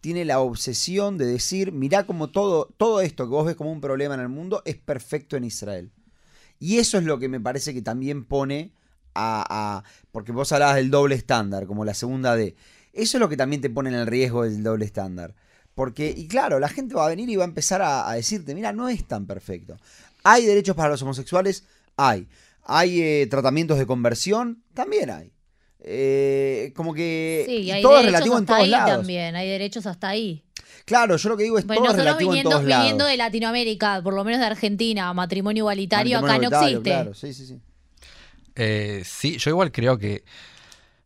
tiene 0.01 0.25
la 0.25 0.39
obsesión 0.39 1.17
de 1.17 1.25
decir, 1.25 1.71
mirá 1.71 2.05
como 2.05 2.29
todo, 2.29 2.73
todo 2.77 3.01
esto 3.01 3.25
que 3.25 3.31
vos 3.31 3.45
ves 3.45 3.55
como 3.55 3.71
un 3.71 3.81
problema 3.81 4.13
en 4.15 4.21
el 4.21 4.29
mundo 4.29 4.61
es 4.65 4.77
perfecto 4.77 5.37
en 5.37 5.43
Israel. 5.43 5.91
Y 6.59 6.77
eso 6.77 6.97
es 6.97 7.03
lo 7.03 7.19
que 7.19 7.29
me 7.29 7.39
parece 7.39 7.73
que 7.73 7.81
también 7.81 8.25
pone 8.25 8.71
a, 9.13 9.45
a- 9.49 9.83
porque 10.11 10.31
vos 10.31 10.51
hablabas 10.51 10.75
del 10.75 10.91
doble 10.91 11.15
estándar, 11.15 11.67
como 11.67 11.85
la 11.85 11.93
segunda 11.93 12.35
D. 12.35 12.55
Eso 12.93 13.17
es 13.17 13.19
lo 13.19 13.29
que 13.29 13.37
también 13.37 13.61
te 13.61 13.69
pone 13.69 13.89
en 13.89 13.95
el 13.95 14.07
riesgo 14.07 14.43
del 14.43 14.63
doble 14.63 14.85
estándar. 14.85 15.35
Porque, 15.75 16.11
y 16.15 16.27
claro, 16.27 16.59
la 16.59 16.69
gente 16.69 16.95
va 16.95 17.05
a 17.05 17.09
venir 17.09 17.29
y 17.29 17.35
va 17.35 17.43
a 17.43 17.47
empezar 17.47 17.81
a, 17.83 18.11
decirte, 18.13 18.55
mira, 18.55 18.73
no 18.73 18.89
es 18.89 19.07
tan 19.07 19.27
perfecto. 19.27 19.77
¿Hay 20.23 20.45
derechos 20.45 20.75
para 20.75 20.89
los 20.89 21.01
homosexuales? 21.03 21.65
Hay. 21.95 22.27
¿Hay 22.63 23.01
eh, 23.01 23.27
tratamientos 23.29 23.77
de 23.77 23.85
conversión? 23.85 24.63
También 24.73 25.11
hay. 25.11 25.31
Eh, 25.89 26.73
como 26.75 26.93
que 26.93 27.45
Sí, 27.47 27.71
hay 27.71 27.81
todo 27.81 27.99
es 27.99 28.05
relativo 28.05 28.35
en 28.37 28.43
hasta 28.43 28.53
todos 28.53 28.63
ahí 28.65 28.69
lados. 28.69 28.97
también, 28.97 29.35
hay 29.35 29.47
derechos 29.47 29.85
hasta 29.85 30.09
ahí. 30.09 30.43
Claro, 30.85 31.15
yo 31.17 31.29
lo 31.29 31.37
que 31.37 31.43
digo 31.43 31.57
es 31.57 31.65
Bueno, 31.65 31.83
todo 31.83 31.91
es 31.91 31.97
relativo 31.97 32.29
viniendo, 32.31 32.49
en 32.49 32.53
todos 32.55 32.65
lados. 32.65 32.83
viniendo 32.83 33.05
de 33.05 33.17
Latinoamérica, 33.17 34.01
por 34.03 34.13
lo 34.13 34.23
menos 34.23 34.39
de 34.41 34.45
Argentina, 34.47 35.13
matrimonio 35.13 35.61
igualitario 35.61 36.21
Matrimonio 36.21 36.47
acá 36.49 36.59
no 36.59 36.65
existe. 36.65 36.89
Claro, 36.89 37.13
sí, 37.13 37.33
sí, 37.33 37.45
sí. 37.47 37.59
eh, 38.55 39.01
sí, 39.05 39.37
yo 39.37 39.49
igual 39.51 39.71
creo 39.71 39.97
que 39.97 40.23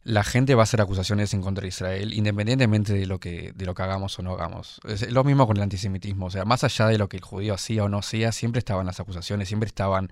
la 0.04 0.24
gente 0.24 0.56
va 0.56 0.62
a 0.62 0.66
hacer 0.66 0.82
acusaciones 0.82 1.32
en 1.36 1.42
contra 1.42 1.62
de 1.62 1.68
Israel, 1.68 2.14
independientemente 2.16 2.92
de 2.94 3.06
lo 3.06 3.20
que, 3.20 3.52
de 3.54 3.66
lo 3.68 3.76
que 3.76 3.84
hagamos 3.84 4.18
o 4.18 4.24
no 4.24 4.34
hagamos. 4.34 4.80
Es 4.88 5.12
lo 5.12 5.24
mismo 5.24 5.46
con 5.46 5.58
el 5.58 5.64
antisemitismo, 5.64 6.26
o 6.26 6.30
sea, 6.32 6.44
más 6.44 6.64
allá 6.64 6.88
de 6.88 6.98
lo 6.98 7.08
que 7.08 7.18
el 7.18 7.24
judío 7.24 7.54
hacía 7.54 7.84
o 7.84 7.90
no 7.90 8.00
hacía, 8.00 8.32
siempre 8.32 8.58
estaban 8.60 8.88
las 8.88 9.00
acusaciones, 9.00 9.48
siempre 9.48 9.68
estaban 9.68 10.12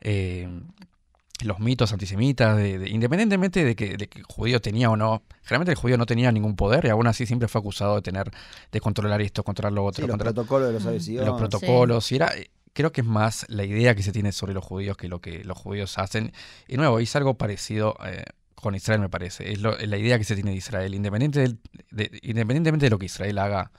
eh, 0.00 0.48
los 1.44 1.58
mitos 1.60 1.92
antisemitas, 1.92 2.56
de, 2.56 2.78
de- 2.78 2.88
independientemente 2.90 3.64
de 3.64 3.74
que, 3.76 3.96
de 3.96 4.08
que 4.08 4.18
el 4.18 4.24
judío 4.24 4.60
tenía 4.60 4.90
o 4.90 4.96
no, 4.96 5.22
generalmente 5.42 5.72
el 5.72 5.76
judío 5.78 5.96
no 5.98 6.06
tenía 6.06 6.30
ningún 6.32 6.56
poder 6.56 6.84
y 6.84 6.88
aún 6.88 7.06
así 7.06 7.26
siempre 7.26 7.48
fue 7.48 7.60
acusado 7.60 7.96
de 7.96 8.02
tener, 8.02 8.30
de 8.72 8.80
controlar 8.80 9.20
esto, 9.22 9.42
controlar 9.44 9.72
lo 9.72 9.84
otro, 9.84 9.96
Sí, 9.96 10.02
los 10.02 10.10
controlar 10.10 10.34
protocolos 10.34 10.68
de 10.68 10.72
los 10.74 10.84
Mm, 10.84 10.88
avisiones. 10.88 11.26
los 11.28 11.38
protocolos. 11.38 12.12
Y 12.12 12.16
era, 12.16 12.32
creo 12.72 12.92
que 12.92 13.00
es 13.00 13.06
más 13.06 13.46
la 13.48 13.64
idea 13.64 13.94
que 13.94 14.02
se 14.02 14.12
tiene 14.12 14.32
sobre 14.32 14.54
los 14.54 14.64
judíos 14.64 14.96
que 14.96 15.08
lo 15.08 15.20
que 15.20 15.42
los 15.44 15.56
judíos 15.58 15.98
hacen. 15.98 16.32
Y 16.68 16.76
nuevo, 16.76 16.98
es 17.00 17.14
algo 17.16 17.34
parecido 17.34 17.96
eh, 18.04 18.24
con 18.54 18.74
Israel, 18.74 19.00
me 19.00 19.08
parece. 19.08 19.52
Es 19.52 19.60
lo- 19.60 19.76
la 19.78 19.96
idea 19.96 20.18
que 20.18 20.24
se 20.24 20.34
tiene 20.34 20.50
de 20.50 20.56
Israel, 20.58 20.94
independiente 20.94 21.40
del- 21.40 21.58
de- 21.90 22.18
independientemente 22.22 22.86
de 22.86 22.90
lo 22.90 22.98
que 22.98 23.06
Israel 23.06 23.38
haga 23.38 23.70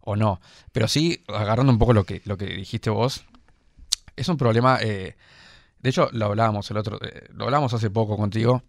o 0.00 0.16
no. 0.16 0.40
Pero 0.72 0.86
sí, 0.86 1.24
agarrando 1.28 1.72
un 1.72 1.78
poco 1.78 1.92
lo 1.92 2.04
que, 2.04 2.22
lo 2.24 2.36
que 2.36 2.46
dijiste 2.46 2.90
vos, 2.90 3.24
Es 4.16 4.28
un 4.28 4.36
problema, 4.36 4.78
eh, 4.80 5.16
de 5.84 5.90
hecho 5.90 6.08
lo 6.12 6.24
hablábamos 6.26 6.68
el 6.70 6.78
otro, 6.78 6.98
eh, 7.04 7.28
lo 7.34 7.44
hablábamos 7.44 7.72
hace 7.74 7.90
poco 7.90 8.16
contigo, 8.16 8.62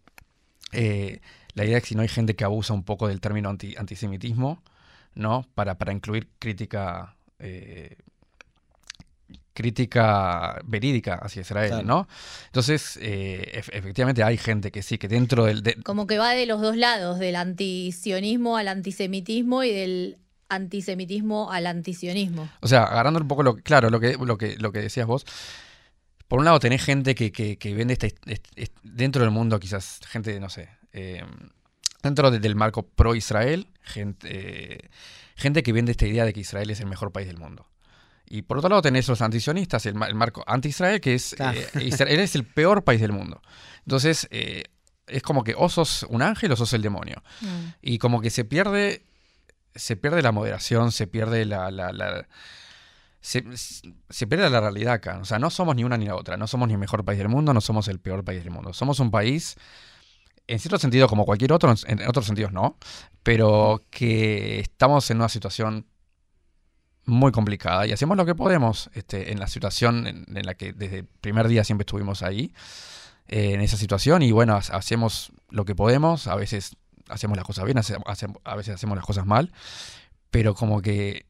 eh, 0.73 1.21
la 1.53 1.63
idea 1.65 1.77
es 1.77 1.83
que 1.83 1.89
si 1.89 1.95
no 1.95 2.01
hay 2.01 2.09
gente 2.09 2.35
que 2.35 2.43
abusa 2.43 2.73
un 2.73 2.83
poco 2.83 3.07
del 3.07 3.21
término 3.21 3.49
anti- 3.49 3.75
antisemitismo, 3.77 4.61
¿no? 5.15 5.47
Para, 5.55 5.77
para 5.77 5.93
incluir 5.93 6.27
crítica 6.39 7.15
eh, 7.39 7.95
crítica 9.53 10.59
verídica 10.65 11.15
hacia 11.15 11.41
Israel, 11.41 11.69
Claro. 11.69 11.85
¿no? 11.87 12.07
Entonces, 12.47 12.99
eh, 13.01 13.53
ef- 13.55 13.69
efectivamente 13.71 14.21
hay 14.21 14.37
gente 14.37 14.69
que 14.71 14.83
sí, 14.83 14.97
que 14.97 15.07
dentro 15.07 15.45
del... 15.45 15.63
de- 15.63 15.75
Como 15.83 16.07
que 16.07 16.17
va 16.17 16.31
de 16.31 16.45
los 16.45 16.59
dos 16.61 16.75
lados, 16.75 17.19
del 17.19 17.37
antisionismo 17.37 18.57
al 18.57 18.67
antisemitismo 18.67 19.63
y 19.63 19.71
del 19.71 20.17
antisemitismo 20.49 21.51
al 21.51 21.67
antisionismo. 21.67 22.49
o 22.61 22.67
sea, 22.67 22.83
agarrando 22.83 23.19
un 23.21 23.27
poco 23.29 23.43
lo 23.43 23.55
que, 23.55 23.63
claro, 23.63 23.89
lo 23.89 23.99
que, 24.01 24.17
lo 24.17 24.37
que, 24.37 24.57
lo 24.57 24.71
que 24.73 24.79
decías 24.79 25.07
vos, 25.07 25.25
por 26.27 26.39
un 26.39 26.45
lado 26.45 26.59
tenés 26.59 26.83
gente 26.83 27.15
que, 27.15 27.31
que, 27.31 27.57
que 27.57 27.73
vende 27.73 27.93
este, 27.93 28.07
este- 28.25 28.49
este- 28.55 28.81
dentro 28.83 29.21
del 29.21 29.31
mundo, 29.31 29.59
quizás 29.59 29.99
gente, 30.07 30.39
no 30.39 30.49
sé, 30.49 30.69
eh, 30.93 31.23
dentro 32.01 32.31
de- 32.31 32.39
del 32.39 32.55
marco 32.55 32.83
pro-Israel, 32.87 33.67
gente, 33.81 34.27
eh, 34.31 34.89
gente 35.35 35.61
que 35.63 35.73
vende 35.73 35.91
esta 35.91 36.07
idea 36.07 36.25
de 36.25 36.33
que 36.33 36.39
Israel 36.39 36.69
es 36.69 36.79
el 36.79 36.87
mejor 36.87 37.11
país 37.11 37.27
del 37.27 37.37
mundo. 37.37 37.67
Y 38.27 38.41
por 38.41 38.57
otro 38.57 38.69
lado 38.69 38.81
tenés 38.81 39.07
los 39.07 39.21
antisionistas, 39.21 39.85
el, 39.85 40.01
el 40.01 40.15
marco 40.15 40.43
anti-Israel, 40.47 40.99
que 40.99 41.13
es 41.13 41.35
Claro. 41.35 41.59
eh, 41.59 41.83
Israel 41.83 42.19
es 42.19 42.33
el 42.35 42.43
peor 42.43 42.83
país 42.83 42.99
del 42.99 43.11
mundo. 43.11 43.39
Entonces, 43.85 44.27
es 44.31 45.21
como 45.21 45.43
que 45.43 45.53
o 45.55 45.69
sos 45.69 46.03
un 46.09 46.23
ángel 46.23 46.51
o 46.51 46.55
sos 46.55 46.73
el 46.73 46.81
demonio. 46.81 47.21
Mm. 47.41 47.65
Y 47.83 47.97
como 47.99 48.21
que 48.21 48.31
se 48.31 48.43
pierde, 48.43 49.05
se 49.75 49.95
pierde 49.95 50.23
la 50.23 50.31
moderación, 50.31 50.91
se 50.91 51.05
pierde 51.05 51.45
la... 51.45 51.69
la- 51.69 51.91
la- 51.91 52.27
se, 53.25 54.27
pierde 54.27 54.49
la 54.51 54.61
realidad 54.61 54.93
acá. 54.93 55.17
O 55.19 55.25
sea, 55.25 55.39
no 55.39 55.49
somos 55.49 55.75
ni 55.75 55.83
una 55.83 55.97
ni 55.97 56.05
la 56.05 56.15
otra. 56.15 56.37
No 56.37 56.45
somos 56.45 56.67
ni 56.67 56.75
el 56.75 56.79
mejor 56.79 57.03
país 57.03 57.17
del 57.17 57.27
mundo, 57.27 57.53
no 57.53 57.61
somos 57.61 57.87
el 57.87 57.99
peor 57.99 58.23
país 58.23 58.43
del 58.43 58.51
mundo. 58.53 58.71
Somos 58.71 58.99
un 58.99 59.09
país, 59.09 59.55
en 60.47 60.59
cierto 60.59 60.77
sentido, 60.77 61.07
como 61.07 61.25
cualquier 61.25 61.51
otro, 61.51 61.73
en 61.87 62.07
otros 62.07 62.27
sentidos 62.27 62.51
no, 62.51 62.77
pero 63.23 63.83
que 63.89 64.59
estamos 64.59 65.09
en 65.09 65.17
una 65.17 65.29
situación 65.29 65.87
muy 67.05 67.31
complicada 67.31 67.87
y 67.87 67.91
hacemos 67.91 68.15
lo 68.15 68.25
que 68.25 68.35
podemos 68.35 68.89
este, 68.93 69.31
en 69.31 69.39
la 69.39 69.47
situación 69.47 70.05
en, 70.07 70.45
la 70.45 70.53
que 70.55 70.73
desde 70.73 70.99
el 70.99 71.05
primer 71.05 71.47
día 71.47 71.63
siempre 71.63 71.83
estuvimos 71.83 72.21
ahí, 72.21 72.53
eh, 73.27 73.53
en 73.53 73.61
esa 73.61 73.77
situación, 73.77 74.21
y 74.21 74.31
bueno, 74.31 74.53
ha- 74.53 74.75
hacemos 74.77 75.31
lo 75.49 75.65
que 75.65 75.75
podemos, 75.75 76.27
a 76.27 76.35
veces 76.35 76.77
hacemos 77.09 77.37
las 77.37 77.45
cosas 77.45 77.65
bien, 77.65 77.77
a 77.77 78.55
veces 78.55 78.75
hacemos 78.75 78.95
las 78.95 79.05
cosas 79.05 79.25
mal, 79.25 79.51
pero 80.31 80.53
como 80.53 80.81
que 80.81 81.25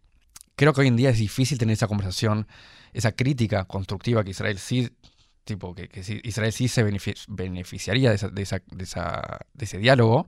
creo 0.56 0.74
que 0.74 0.82
hoy 0.82 0.88
en 0.88 0.96
día 0.96 1.10
es 1.10 1.20
difícil 1.20 1.58
tener 1.58 1.74
esa 1.74 1.88
conversación, 1.88 2.48
esa 2.94 3.12
crítica 3.14 3.66
constructiva 3.66 4.24
que 4.24 4.32
Israel 4.32 4.58
sí, 4.60 4.90
tipo, 5.44 5.76
que, 5.76 5.90
Israel 6.24 6.52
sí 6.54 6.68
se 6.68 6.86
benefi- 6.86 7.24
beneficiaría 7.28 8.10
de, 8.10 8.16
esa- 8.16 8.30
de, 8.30 8.42
esa- 8.42 8.62
de 8.72 8.84
esa- 8.84 9.40
de 9.54 9.66
ese 9.66 9.78
diálogo, 9.80 10.28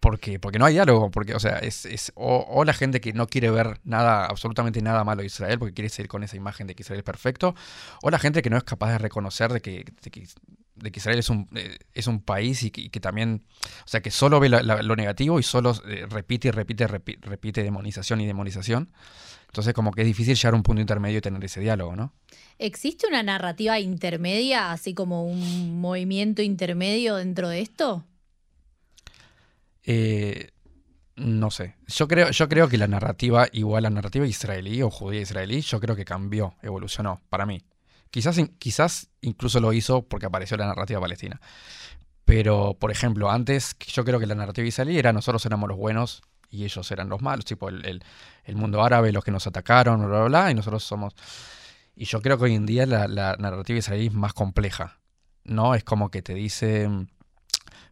porque, 0.00 0.38
porque 0.38 0.58
no 0.58 0.66
hay 0.66 0.74
diálogo, 0.74 1.10
porque, 1.10 1.34
o 1.34 1.40
sea, 1.40 1.58
es, 1.58 1.84
es 1.86 2.12
o, 2.14 2.64
la 2.64 2.72
gente 2.74 3.00
que 3.00 3.12
no 3.12 3.26
quiere 3.26 3.50
ver 3.50 3.80
nada, 3.84 4.26
absolutamente 4.26 4.82
nada 4.82 5.04
malo 5.04 5.22
de 5.22 5.26
Israel, 5.26 5.58
porque 5.58 5.74
quiere 5.74 5.88
seguir 5.88 6.08
con 6.08 6.22
esa 6.22 6.36
imagen 6.36 6.66
de 6.66 6.74
que 6.74 6.82
Israel 6.82 7.00
es 7.00 7.04
perfecto, 7.04 7.54
o 8.02 8.10
la 8.10 8.18
gente 8.18 8.42
que 8.42 8.50
no 8.50 8.56
es 8.56 8.64
capaz 8.64 8.92
de 8.92 8.98
reconocer 8.98 9.52
de 9.52 9.60
que, 9.62 9.84
de 10.76 10.92
que 10.92 10.98
Israel 11.00 11.18
es 11.18 11.28
un, 11.30 11.48
eh, 11.54 11.78
es 11.94 12.06
un 12.06 12.20
país 12.20 12.62
y 12.62 12.70
que, 12.70 12.82
y 12.82 12.88
que 12.90 13.00
también, 13.00 13.44
o 13.84 13.88
sea, 13.88 14.00
que 14.02 14.10
solo 14.10 14.38
ve 14.40 14.48
la- 14.48 14.62
la- 14.62 14.82
lo 14.82 14.94
negativo 14.96 15.38
y 15.40 15.42
solo 15.42 15.74
eh, 15.88 16.06
repite 16.08 16.48
y 16.48 16.50
repite, 16.50 16.86
repi- 16.86 17.18
repite 17.20 17.62
demonización 17.62 18.20
y 18.20 18.26
demonización. 18.26 18.92
Entonces, 19.46 19.72
como 19.74 19.90
que 19.92 20.02
es 20.02 20.06
difícil 20.06 20.34
llegar 20.34 20.52
a 20.52 20.56
un 20.56 20.62
punto 20.62 20.80
intermedio 20.82 21.18
y 21.18 21.20
tener 21.22 21.42
ese 21.44 21.60
diálogo, 21.60 21.96
¿no? 21.96 22.12
¿Existe 22.58 23.06
una 23.06 23.22
narrativa 23.22 23.78
intermedia, 23.80 24.70
así 24.72 24.92
como 24.92 25.24
un 25.24 25.80
movimiento 25.80 26.42
intermedio 26.42 27.16
dentro 27.16 27.48
de 27.48 27.60
esto? 27.60 28.04
Eh, 29.84 30.50
no 31.16 31.50
sé. 31.50 31.76
Yo 31.86 32.08
creo, 32.08 32.30
yo 32.30 32.48
creo 32.48 32.68
que 32.68 32.76
la 32.76 32.88
narrativa, 32.88 33.48
igual 33.52 33.84
la 33.84 33.90
narrativa 33.90 34.26
israelí 34.26 34.82
o 34.82 34.90
judía 34.90 35.20
israelí, 35.22 35.60
yo 35.62 35.80
creo 35.80 35.96
que 35.96 36.04
cambió, 36.04 36.54
evolucionó, 36.62 37.22
para 37.30 37.46
mí. 37.46 37.62
Quizás, 38.10 38.38
quizás 38.58 39.08
incluso 39.20 39.60
lo 39.60 39.72
hizo 39.72 40.02
porque 40.02 40.26
apareció 40.26 40.56
la 40.56 40.66
narrativa 40.66 41.00
palestina. 41.00 41.40
Pero, 42.24 42.76
por 42.78 42.90
ejemplo, 42.90 43.30
antes 43.30 43.76
yo 43.92 44.04
creo 44.04 44.18
que 44.20 44.26
la 44.26 44.34
narrativa 44.34 44.66
israelí 44.66 44.98
era 44.98 45.12
nosotros 45.12 45.44
éramos 45.46 45.68
los 45.68 45.78
buenos 45.78 46.22
y 46.50 46.64
ellos 46.64 46.90
eran 46.90 47.08
los 47.08 47.22
malos, 47.22 47.44
tipo 47.44 47.68
el, 47.68 47.84
el- 48.44 48.56
mundo 48.56 48.82
árabe, 48.84 49.12
los 49.12 49.24
que 49.24 49.30
nos 49.32 49.46
atacaron, 49.46 50.06
bla, 50.08 50.24
bla, 50.24 50.50
y 50.50 50.54
nosotros 50.54 50.84
somos... 50.84 51.14
Y 51.96 52.04
yo 52.06 52.20
creo 52.22 52.38
que 52.38 52.44
hoy 52.44 52.54
en 52.54 52.66
día 52.66 52.86
la, 52.86 53.08
la 53.08 53.36
narrativa 53.38 53.78
israelí 53.78 54.06
es 54.08 54.12
más 54.14 54.32
compleja, 54.34 54.98
¿no? 55.44 55.74
Es 55.74 55.84
como 55.84 56.10
que 56.10 56.22
te 56.22 56.34
dice... 56.34 56.88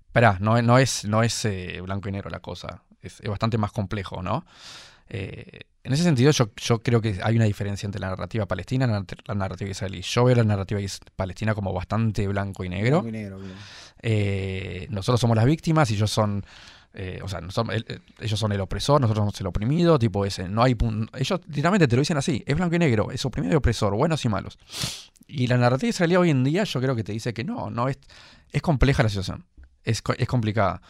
Esperá, 0.06 0.38
no, 0.40 0.60
no 0.62 0.78
es, 0.78 1.04
no 1.04 1.22
es 1.22 1.44
eh, 1.44 1.80
blanco 1.82 2.08
y 2.08 2.12
negro 2.12 2.30
la 2.30 2.40
cosa, 2.40 2.82
es, 3.00 3.20
es 3.20 3.28
bastante 3.28 3.58
más 3.58 3.72
complejo, 3.72 4.22
¿no? 4.22 4.44
Eh, 5.08 5.60
en 5.84 5.92
ese 5.92 6.02
sentido, 6.02 6.30
yo, 6.30 6.50
yo 6.56 6.82
creo 6.82 7.02
que 7.02 7.20
hay 7.22 7.36
una 7.36 7.44
diferencia 7.44 7.86
entre 7.86 8.00
la 8.00 8.08
narrativa 8.08 8.46
palestina 8.46 8.86
y 8.86 8.88
la, 9.28 9.34
narrativa 9.34 9.70
israelí. 9.70 10.00
Yo 10.00 10.24
veo 10.24 10.34
la 10.34 10.42
narrativa 10.42 10.80
palestina 11.14 11.54
como 11.54 11.74
bastante 11.74 12.26
blanco 12.26 12.64
y 12.64 12.70
negro. 12.70 13.02
Blanco 13.02 13.08
y 13.08 13.12
negro, 13.20 13.38
bien. 13.38 13.52
Eh, 14.00 14.86
nosotros 14.88 15.20
somos 15.20 15.36
las 15.36 15.44
víctimas 15.44 15.90
y 15.90 15.94
ellos 15.94 16.10
son, 16.10 16.42
eh, 16.94 17.20
o 17.22 17.28
sea, 17.28 17.40
el- 17.70 18.02
ellos 18.18 18.40
son 18.40 18.52
el 18.52 18.62
opresor, 18.62 18.98
nosotros 18.98 19.20
somos 19.22 19.40
el 19.42 19.46
oprimido, 19.46 19.98
tipo 19.98 20.24
ese. 20.24 20.48
No 20.48 20.62
hay 20.62 20.74
ellos 21.18 21.40
literalmente 21.48 21.86
te 21.86 21.96
lo 21.96 22.00
dicen 22.00 22.16
así, 22.16 22.42
es 22.46 22.56
blanco 22.56 22.76
y 22.76 22.78
negro, 22.78 23.10
es 23.10 23.22
oprimido 23.26 23.52
y 23.52 23.56
opresor, 23.56 23.94
buenos 23.94 24.24
y 24.24 24.30
malos. 24.30 24.58
Y 25.26 25.48
la 25.48 25.58
narrativa 25.58 25.90
israelí 25.90 26.16
hoy 26.16 26.30
en 26.30 26.44
día 26.44 26.64
yo 26.64 26.80
creo 26.80 26.96
que 26.96 27.04
te 27.04 27.12
dice 27.12 27.34
que 27.34 27.44
no, 27.44 27.68
no 27.68 27.88
es, 27.88 27.98
es 28.50 28.62
compleja 28.62 29.02
la 29.02 29.10
situación, 29.10 29.44
es, 29.82 30.02
es 30.16 30.28
complicada. 30.28 30.80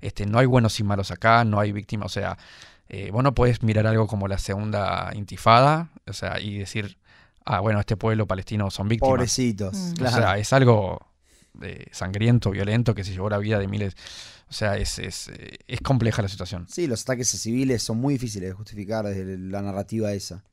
Este, 0.00 0.26
no 0.26 0.38
hay 0.38 0.46
buenos 0.46 0.78
y 0.78 0.84
malos 0.84 1.10
acá, 1.10 1.44
no 1.44 1.58
hay 1.58 1.72
víctimas, 1.72 2.06
o 2.06 2.08
sea, 2.08 2.36
eh, 2.88 3.10
vos 3.10 3.22
no 3.22 3.34
podés 3.34 3.62
mirar 3.62 3.86
algo 3.86 4.06
como 4.06 4.28
la 4.28 4.38
segunda 4.38 5.10
intifada, 5.14 5.90
o 6.06 6.12
sea, 6.12 6.40
y 6.40 6.58
decir, 6.58 6.98
ah, 7.44 7.60
bueno, 7.60 7.80
este 7.80 7.96
pueblo 7.96 8.26
palestino 8.26 8.70
son 8.70 8.88
víctimas. 8.88 9.10
Pobrecitos, 9.10 9.74
Mm. 9.76 9.92
claro. 9.94 10.16
O 10.16 10.18
sea, 10.20 10.38
es 10.38 10.52
algo 10.52 10.98
eh, 11.62 11.86
sangriento, 11.92 12.50
violento, 12.50 12.94
que 12.94 13.04
se 13.04 13.12
llevó 13.12 13.30
la 13.30 13.38
vida 13.38 13.58
de 13.58 13.68
miles. 13.68 13.94
O 14.48 14.52
sea, 14.52 14.76
es, 14.76 14.98
es, 14.98 15.28
eh, 15.28 15.58
es 15.66 15.80
compleja 15.80 16.20
la 16.22 16.28
situación. 16.28 16.66
Sí, 16.68 16.86
los 16.86 17.02
ataques 17.02 17.34
a 17.34 17.38
civiles 17.38 17.82
son 17.82 17.98
muy 17.98 18.14
difíciles 18.14 18.50
de 18.50 18.54
justificar 18.54 19.04
desde 19.04 19.38
la 19.38 19.62
narrativa 19.62 20.12
esa. 20.12 20.44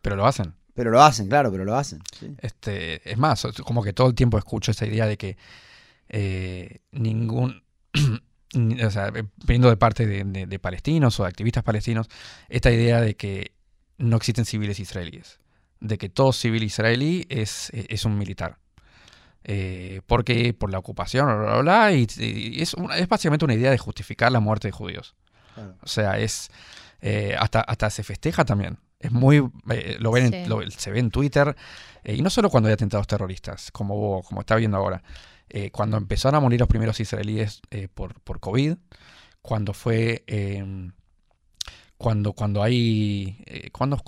Pero 0.00 0.16
lo 0.16 0.26
hacen. 0.26 0.54
Pero 0.74 0.90
lo 0.90 1.02
hacen, 1.02 1.28
claro, 1.28 1.50
pero 1.50 1.64
lo 1.64 1.74
hacen. 1.76 2.00
sí. 2.18 2.34
Este, 2.38 3.10
es 3.10 3.18
más, 3.18 3.46
como 3.64 3.82
que 3.82 3.92
todo 3.92 4.08
el 4.08 4.14
tiempo 4.14 4.38
escucho 4.38 4.70
esa 4.70 4.86
idea 4.86 5.06
de 5.06 5.16
que 5.18 5.36
eh, 6.08 6.78
ningún. 6.92 7.62
o 8.54 8.90
sea, 8.90 9.08
eh, 9.08 9.24
viniendo 9.46 9.70
de 9.70 9.76
parte 9.76 10.06
de, 10.06 10.24
de- 10.24 10.46
de 10.46 10.58
palestinos 10.58 11.18
o 11.18 11.22
de 11.24 11.28
activistas 11.28 11.62
palestinos, 11.64 12.08
esta 12.48 12.70
idea 12.70 13.00
de 13.00 13.16
que 13.16 13.52
no 13.98 14.16
existen 14.16 14.44
civiles 14.44 14.78
israelíes. 14.80 15.38
De 15.80 15.98
que 15.98 16.08
todo 16.08 16.32
civil 16.32 16.62
israelí 16.62 17.26
es, 17.28 17.70
es 17.72 18.04
un 18.04 18.16
militar. 18.18 18.58
Eh, 19.44 20.00
porque 20.06 20.54
por 20.54 20.70
la 20.70 20.78
ocupación, 20.78 21.26
bla, 21.26 21.36
bla, 21.36 21.60
bla, 21.62 21.92
y, 21.92 22.06
y 22.18 22.62
es, 22.62 22.74
una- 22.74 22.96
es 22.96 23.08
básicamente 23.08 23.44
una 23.44 23.54
idea 23.54 23.70
de 23.70 23.78
justificar 23.78 24.30
la 24.30 24.40
muerte 24.40 24.68
de 24.68 24.72
judíos. 24.72 25.14
Claro. 25.54 25.74
O 25.82 25.88
sea, 25.88 26.18
es. 26.18 26.50
eh, 27.00 27.34
hasta, 27.38 27.60
hasta 27.60 27.90
se 27.90 28.04
festeja 28.04 28.44
también. 28.44 28.78
Es 29.00 29.10
muy. 29.10 29.42
eh, 29.70 29.96
lo 29.98 30.12
ven 30.12 30.32
en- 30.32 30.48
lo- 30.48 30.62
se 30.70 30.90
ve 30.92 31.00
en 31.00 31.10
Twitter. 31.10 31.56
eh, 32.04 32.14
y 32.14 32.22
no 32.22 32.30
solo 32.30 32.50
cuando 32.50 32.68
hay 32.68 32.74
atentados 32.74 33.06
terroristas, 33.08 33.72
como, 33.72 34.22
como 34.22 34.40
está 34.42 34.54
viendo 34.56 34.76
ahora. 34.76 35.02
Eh, 35.54 35.70
cuando 35.70 35.98
empezaron 35.98 36.36
a 36.36 36.40
morir 36.40 36.58
los 36.60 36.68
primeros 36.68 36.98
israelíes 36.98 37.60
eh, 37.70 37.88
por, 37.92 38.18
por 38.22 38.40
COVID. 38.40 38.74
Cuando 39.42 39.74
fue. 39.74 40.24
eh, 40.26 40.64
cuando, 41.98 42.32
cuando 42.32 42.62
hay. 42.62 43.42
eh, 43.46 43.70
cuando, 43.70 44.02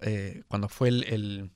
eh, 0.00 0.42
cuando 0.48 0.68
fue 0.68 0.88
el, 0.88 1.04
el- 1.04 1.50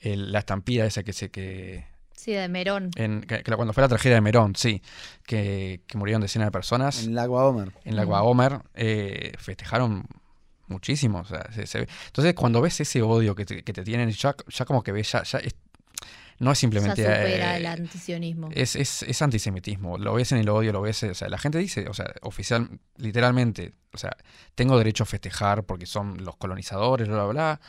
el- 0.00 0.32
la 0.32 0.40
estampida 0.40 0.86
esa 0.86 1.02
que 1.02 1.12
se. 1.12 1.30
Que, 1.30 1.86
Sí, 2.16 2.32
de 2.32 2.48
Merón. 2.48 2.90
en- 2.96 3.20
que- 3.20 3.44
que 3.44 3.52
cuando 3.54 3.72
fue 3.72 3.82
la 3.82 3.88
tragedia 3.88 4.16
de 4.16 4.20
Merón, 4.22 4.56
sí. 4.56 4.82
Que, 5.24 5.82
que 5.86 5.96
murieron 5.98 6.20
decenas 6.20 6.48
de 6.48 6.52
personas 6.52 7.04
En 7.04 7.12
el 7.12 7.18
agua 7.18 7.46
Homer. 7.46 7.72
en 7.84 7.94
la 7.94 8.02
Ujú. 8.02 8.08
Guahomer 8.10 8.60
eh, 8.74 9.32
festejaron 9.38 10.04
muchísimo. 10.66 11.20
o 11.20 11.24
sea, 11.24 11.46
se- 11.52 11.66
se 11.68 11.80
ve. 11.82 11.88
Entonces, 12.06 12.34
cuando 12.34 12.60
ves 12.60 12.80
ese 12.80 13.02
odio 13.02 13.36
que 13.36 13.44
te, 13.46 13.62
que 13.62 13.72
te 13.72 13.84
tienen, 13.84 14.10
ya, 14.10 14.34
ya 14.48 14.64
como 14.64 14.82
que 14.82 14.90
ves, 14.90 15.12
ya, 15.12 15.22
ya 15.22 15.38
es- 15.38 15.54
no 16.38 16.52
es 16.52 16.58
simplemente. 16.58 17.02
supera 17.02 17.54
eh, 17.54 17.56
el 17.58 17.66
antisionismo. 17.66 18.48
es, 18.52 18.76
es, 18.76 19.02
es 19.02 19.22
antisemitismo. 19.22 19.98
Lo 19.98 20.14
ves 20.14 20.32
en 20.32 20.38
el 20.38 20.48
odio, 20.48 20.72
lo 20.72 20.80
ves. 20.80 21.02
O 21.02 21.14
sea, 21.14 21.28
la 21.28 21.38
gente 21.38 21.58
dice, 21.58 21.88
o 21.88 21.94
sea, 21.94 22.12
oficial, 22.22 22.68
literalmente, 22.96 23.72
o 23.92 23.98
sea, 23.98 24.16
tengo 24.54 24.76
derecho 24.78 25.02
a 25.02 25.06
festejar 25.06 25.64
porque 25.64 25.86
son 25.86 26.24
los 26.24 26.36
colonizadores, 26.36 27.08
bla, 27.08 27.24
bla, 27.24 27.32
bla. 27.32 27.60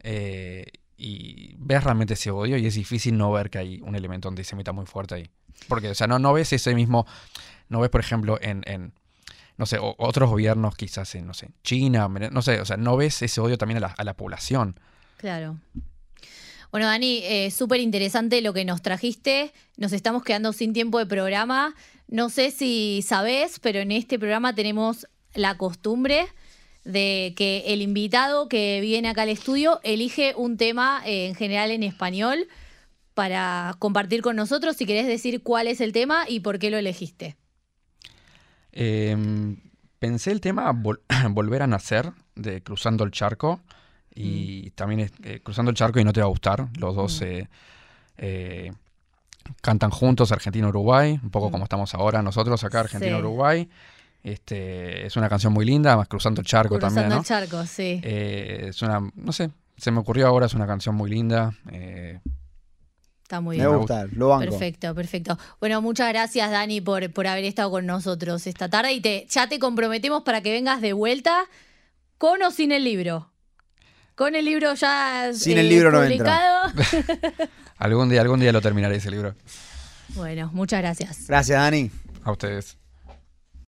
eh, 0.00 0.66
y 1.00 1.54
ves 1.58 1.84
realmente 1.84 2.14
ese 2.14 2.32
odio 2.32 2.56
y 2.56 2.66
es 2.66 2.74
difícil 2.74 3.16
no 3.16 3.30
ver 3.30 3.50
que 3.50 3.58
hay 3.58 3.80
un 3.82 3.94
elemento 3.94 4.28
antisemita 4.28 4.72
muy 4.72 4.84
fuerte 4.86 5.14
ahí. 5.14 5.30
Porque, 5.68 5.90
o 5.90 5.94
sea, 5.94 6.08
no, 6.08 6.18
no 6.18 6.32
ves 6.32 6.52
ese 6.52 6.74
mismo. 6.74 7.06
No 7.68 7.78
ves, 7.80 7.90
por 7.90 8.00
ejemplo, 8.00 8.38
en. 8.40 8.62
en, 8.66 8.92
no 9.56 9.66
sé, 9.66 9.78
o- 9.78 9.94
otros 9.98 10.28
gobiernos, 10.30 10.74
quizás 10.76 11.14
en, 11.16 11.26
no 11.26 11.34
sé, 11.34 11.50
China, 11.64 12.08
no 12.08 12.42
sé, 12.42 12.60
o 12.60 12.64
sea, 12.64 12.76
no 12.76 12.96
ves 12.96 13.22
ese 13.22 13.40
odio 13.40 13.58
también 13.58 13.78
a 13.78 13.80
la, 13.80 13.86
a 13.88 14.04
la 14.04 14.14
población. 14.14 14.78
Claro. 15.18 15.58
Bueno, 16.70 16.86
Dani, 16.86 17.20
eh, 17.24 17.50
súper 17.50 17.80
interesante 17.80 18.40
lo 18.42 18.52
que 18.52 18.64
nos 18.64 18.82
trajiste. 18.82 19.52
Nos 19.76 19.92
estamos 19.92 20.22
quedando 20.22 20.52
sin 20.52 20.72
tiempo 20.72 20.98
de 20.98 21.06
programa. 21.06 21.74
No 22.08 22.28
sé 22.28 22.50
si 22.50 23.02
sabés, 23.02 23.58
pero 23.60 23.80
en 23.80 23.90
este 23.92 24.18
programa 24.18 24.54
tenemos 24.54 25.06
la 25.34 25.56
costumbre 25.56 26.26
de 26.84 27.34
que 27.36 27.64
el 27.68 27.82
invitado 27.82 28.48
que 28.48 28.80
viene 28.80 29.08
acá 29.08 29.22
al 29.22 29.28
estudio 29.28 29.80
elige 29.82 30.34
un 30.36 30.56
tema 30.56 31.02
eh, 31.04 31.28
en 31.28 31.34
general 31.34 31.70
en 31.70 31.82
español 31.82 32.48
para 33.14 33.74
compartir 33.78 34.22
con 34.22 34.36
nosotros. 34.36 34.76
Si 34.76 34.86
querés 34.86 35.06
decir 35.06 35.42
cuál 35.42 35.66
es 35.68 35.80
el 35.80 35.92
tema 35.92 36.24
y 36.28 36.40
por 36.40 36.58
qué 36.58 36.70
lo 36.70 36.76
elegiste. 36.78 37.36
Em, 38.72 39.56
pensé 39.98 40.30
el 40.30 40.40
tema 40.40 40.72
Vol- 40.72 41.00
Volver 41.30 41.62
a 41.62 41.66
Nacer 41.66 42.12
de 42.36 42.62
Cruzando 42.62 43.04
el 43.04 43.10
Charco. 43.10 43.60
Y 44.20 44.70
también 44.70 45.00
es, 45.00 45.12
eh, 45.22 45.40
Cruzando 45.42 45.70
el 45.70 45.76
Charco 45.76 46.00
y 46.00 46.04
No 46.04 46.12
Te 46.12 46.20
Va 46.20 46.26
a 46.26 46.30
Gustar. 46.30 46.68
Los 46.78 46.94
dos 46.96 47.20
Mm. 47.20 47.24
eh, 47.24 47.48
eh, 48.18 48.72
cantan 49.62 49.90
juntos 49.90 50.32
Argentina-Uruguay, 50.32 51.20
un 51.22 51.30
poco 51.30 51.48
Mm. 51.48 51.52
como 51.52 51.64
estamos 51.64 51.94
ahora 51.94 52.20
nosotros 52.22 52.62
acá. 52.64 52.80
Argentina-Uruguay. 52.80 53.68
Este, 54.22 55.06
es 55.06 55.16
una 55.16 55.28
canción 55.28 55.52
muy 55.52 55.64
linda, 55.64 55.96
más 55.96 56.08
Cruzando 56.08 56.40
el 56.40 56.46
Charco 56.46 56.74
Cruzando 56.74 56.96
también, 57.00 57.10
¿no? 57.14 57.18
el 57.20 57.24
charco, 57.24 57.64
sí. 57.66 58.00
Es 58.02 58.82
una, 58.82 59.00
no 59.14 59.32
sé, 59.32 59.50
se 59.76 59.90
me 59.92 60.00
ocurrió 60.00 60.26
ahora, 60.26 60.46
es 60.46 60.54
una 60.54 60.66
canción 60.66 60.94
muy 60.96 61.08
linda. 61.08 61.54
Está 63.22 63.40
muy 63.40 63.58
Me 63.58 63.66
bien. 63.66 63.78
gusta, 63.78 64.06
lo 64.12 64.28
banco. 64.28 64.50
Perfecto, 64.50 64.94
perfecto. 64.94 65.38
Bueno, 65.60 65.80
muchas 65.82 66.08
gracias, 66.08 66.50
Dani, 66.50 66.80
por, 66.80 67.10
por 67.12 67.26
haber 67.26 67.44
estado 67.44 67.70
con 67.70 67.84
nosotros 67.86 68.46
esta 68.46 68.68
tarde 68.70 68.92
y 68.92 69.00
te, 69.00 69.26
ya 69.30 69.48
te 69.48 69.58
comprometemos 69.58 70.22
para 70.22 70.40
que 70.40 70.50
vengas 70.50 70.80
de 70.80 70.94
vuelta 70.94 71.44
con 72.18 72.42
o 72.42 72.50
sin 72.50 72.72
el 72.72 72.84
libro. 72.84 73.30
Con 74.18 74.34
el 74.34 74.44
libro 74.44 74.74
ya 74.74 75.30
Sin 75.32 75.58
el 75.58 75.68
libro 75.68 75.92
no 75.92 76.02
publicado. 76.02 76.72
algún 77.78 78.08
día, 78.08 78.20
algún 78.20 78.40
día 78.40 78.50
lo 78.50 78.60
terminaré 78.60 78.96
ese 78.96 79.12
libro. 79.12 79.36
bueno, 80.16 80.50
muchas 80.52 80.80
gracias. 80.80 81.28
Gracias, 81.28 81.56
Dani. 81.56 81.88
A 82.24 82.32
ustedes. 82.32 82.76